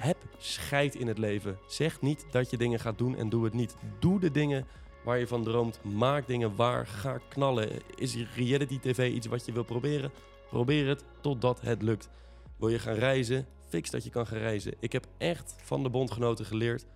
[0.00, 1.58] Heb scheid in het leven.
[1.66, 3.76] Zeg niet dat je dingen gaat doen en doe het niet.
[3.98, 4.66] Doe de dingen
[5.04, 5.84] waar je van droomt.
[5.84, 6.86] Maak dingen waar.
[6.86, 7.68] Ga knallen.
[7.94, 10.10] Is reality tv iets wat je wil proberen?
[10.48, 12.08] Probeer het totdat het lukt.
[12.56, 13.46] Wil je gaan reizen?
[13.68, 14.74] Fix dat je kan gaan reizen.
[14.78, 16.86] Ik heb echt van de bondgenoten geleerd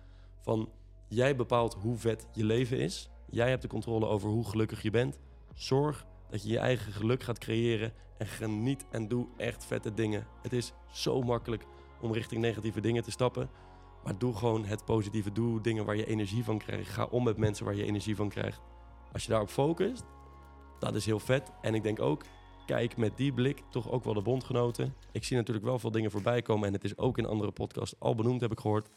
[0.41, 0.69] van
[1.07, 3.09] jij bepaalt hoe vet je leven is.
[3.29, 5.19] Jij hebt de controle over hoe gelukkig je bent.
[5.53, 7.93] Zorg dat je je eigen geluk gaat creëren.
[8.17, 10.27] En geniet en doe echt vette dingen.
[10.41, 11.65] Het is zo makkelijk
[12.01, 13.49] om richting negatieve dingen te stappen.
[14.03, 15.31] Maar doe gewoon het positieve.
[15.31, 16.89] Doe dingen waar je energie van krijgt.
[16.89, 18.61] Ga om met mensen waar je energie van krijgt.
[19.13, 20.03] Als je daarop focust,
[20.79, 21.51] dat is heel vet.
[21.61, 22.23] En ik denk ook,
[22.65, 24.95] kijk met die blik toch ook wel de bondgenoten.
[25.11, 26.67] Ik zie natuurlijk wel veel dingen voorbij komen.
[26.67, 28.89] En het is ook in andere podcasts al benoemd, heb ik gehoord.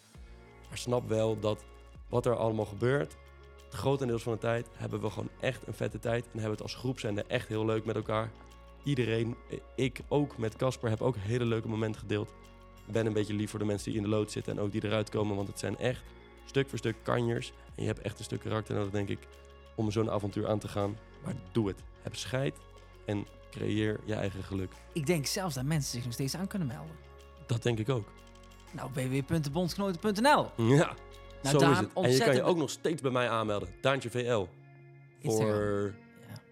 [0.68, 1.64] Maar snap wel dat
[2.08, 3.16] wat er allemaal gebeurt,
[3.70, 6.24] grotendeels van de tijd hebben we gewoon echt een vette tijd.
[6.24, 8.30] En hebben het als groep zijn echt heel leuk met elkaar.
[8.84, 9.36] Iedereen,
[9.76, 12.34] ik ook met Casper, heb ook hele leuke momenten gedeeld.
[12.92, 14.84] Ben een beetje lief voor de mensen die in de lood zitten en ook die
[14.84, 15.36] eruit komen.
[15.36, 16.02] Want het zijn echt
[16.44, 17.52] stuk voor stuk kanjers.
[17.74, 19.18] En je hebt echt een stuk karakter nodig, denk ik,
[19.76, 20.96] om zo'n avontuur aan te gaan.
[21.24, 21.82] Maar doe het.
[22.02, 22.56] Heb scheid
[23.06, 24.72] en creëer je eigen geluk.
[24.92, 26.96] Ik denk zelfs dat mensen zich nog steeds aan kunnen melden.
[27.46, 28.08] Dat denk ik ook.
[28.72, 30.50] Nou, www.bondgenoten.nl.
[30.56, 30.94] Ja,
[31.42, 31.90] Nou, zo Daan, is het.
[31.94, 33.68] En je kan je ook nog steeds bij mij aanmelden.
[33.80, 34.46] Daantje VL.
[35.22, 35.94] Voor...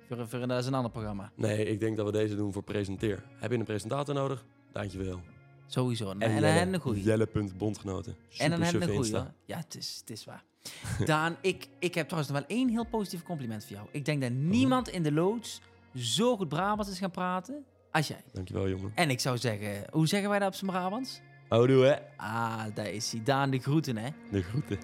[0.09, 1.33] Ja, voor, voor, dat is een ander programma.
[1.35, 3.25] Nee, ik denk dat we deze doen voor presenteer.
[3.37, 4.45] Heb je een presentator nodig?
[4.73, 5.19] Daantje VL.
[5.67, 6.11] Sowieso.
[6.11, 7.03] En, en, en een goeie.
[7.03, 8.17] Jelle.bondgenoten.
[8.39, 8.93] En een goeie.
[8.93, 9.19] Insta.
[9.19, 9.33] hoor.
[9.45, 10.45] Ja, het is, het is waar.
[11.05, 13.89] Daan, ik, ik heb trouwens nog wel één heel positief compliment voor jou.
[13.91, 15.61] Ik denk dat niemand in de loods
[15.95, 18.23] zo goed Brabants is gaan praten als jij.
[18.33, 18.93] Dankjewel, jongen.
[18.95, 21.21] En ik zou zeggen, hoe zeggen wij dat op zijn Brabants?
[21.49, 21.97] Houdoe, hè?
[22.17, 23.23] Ah, daar is hij.
[23.25, 24.09] Daan, de groeten, hè.
[24.31, 24.79] De groeten.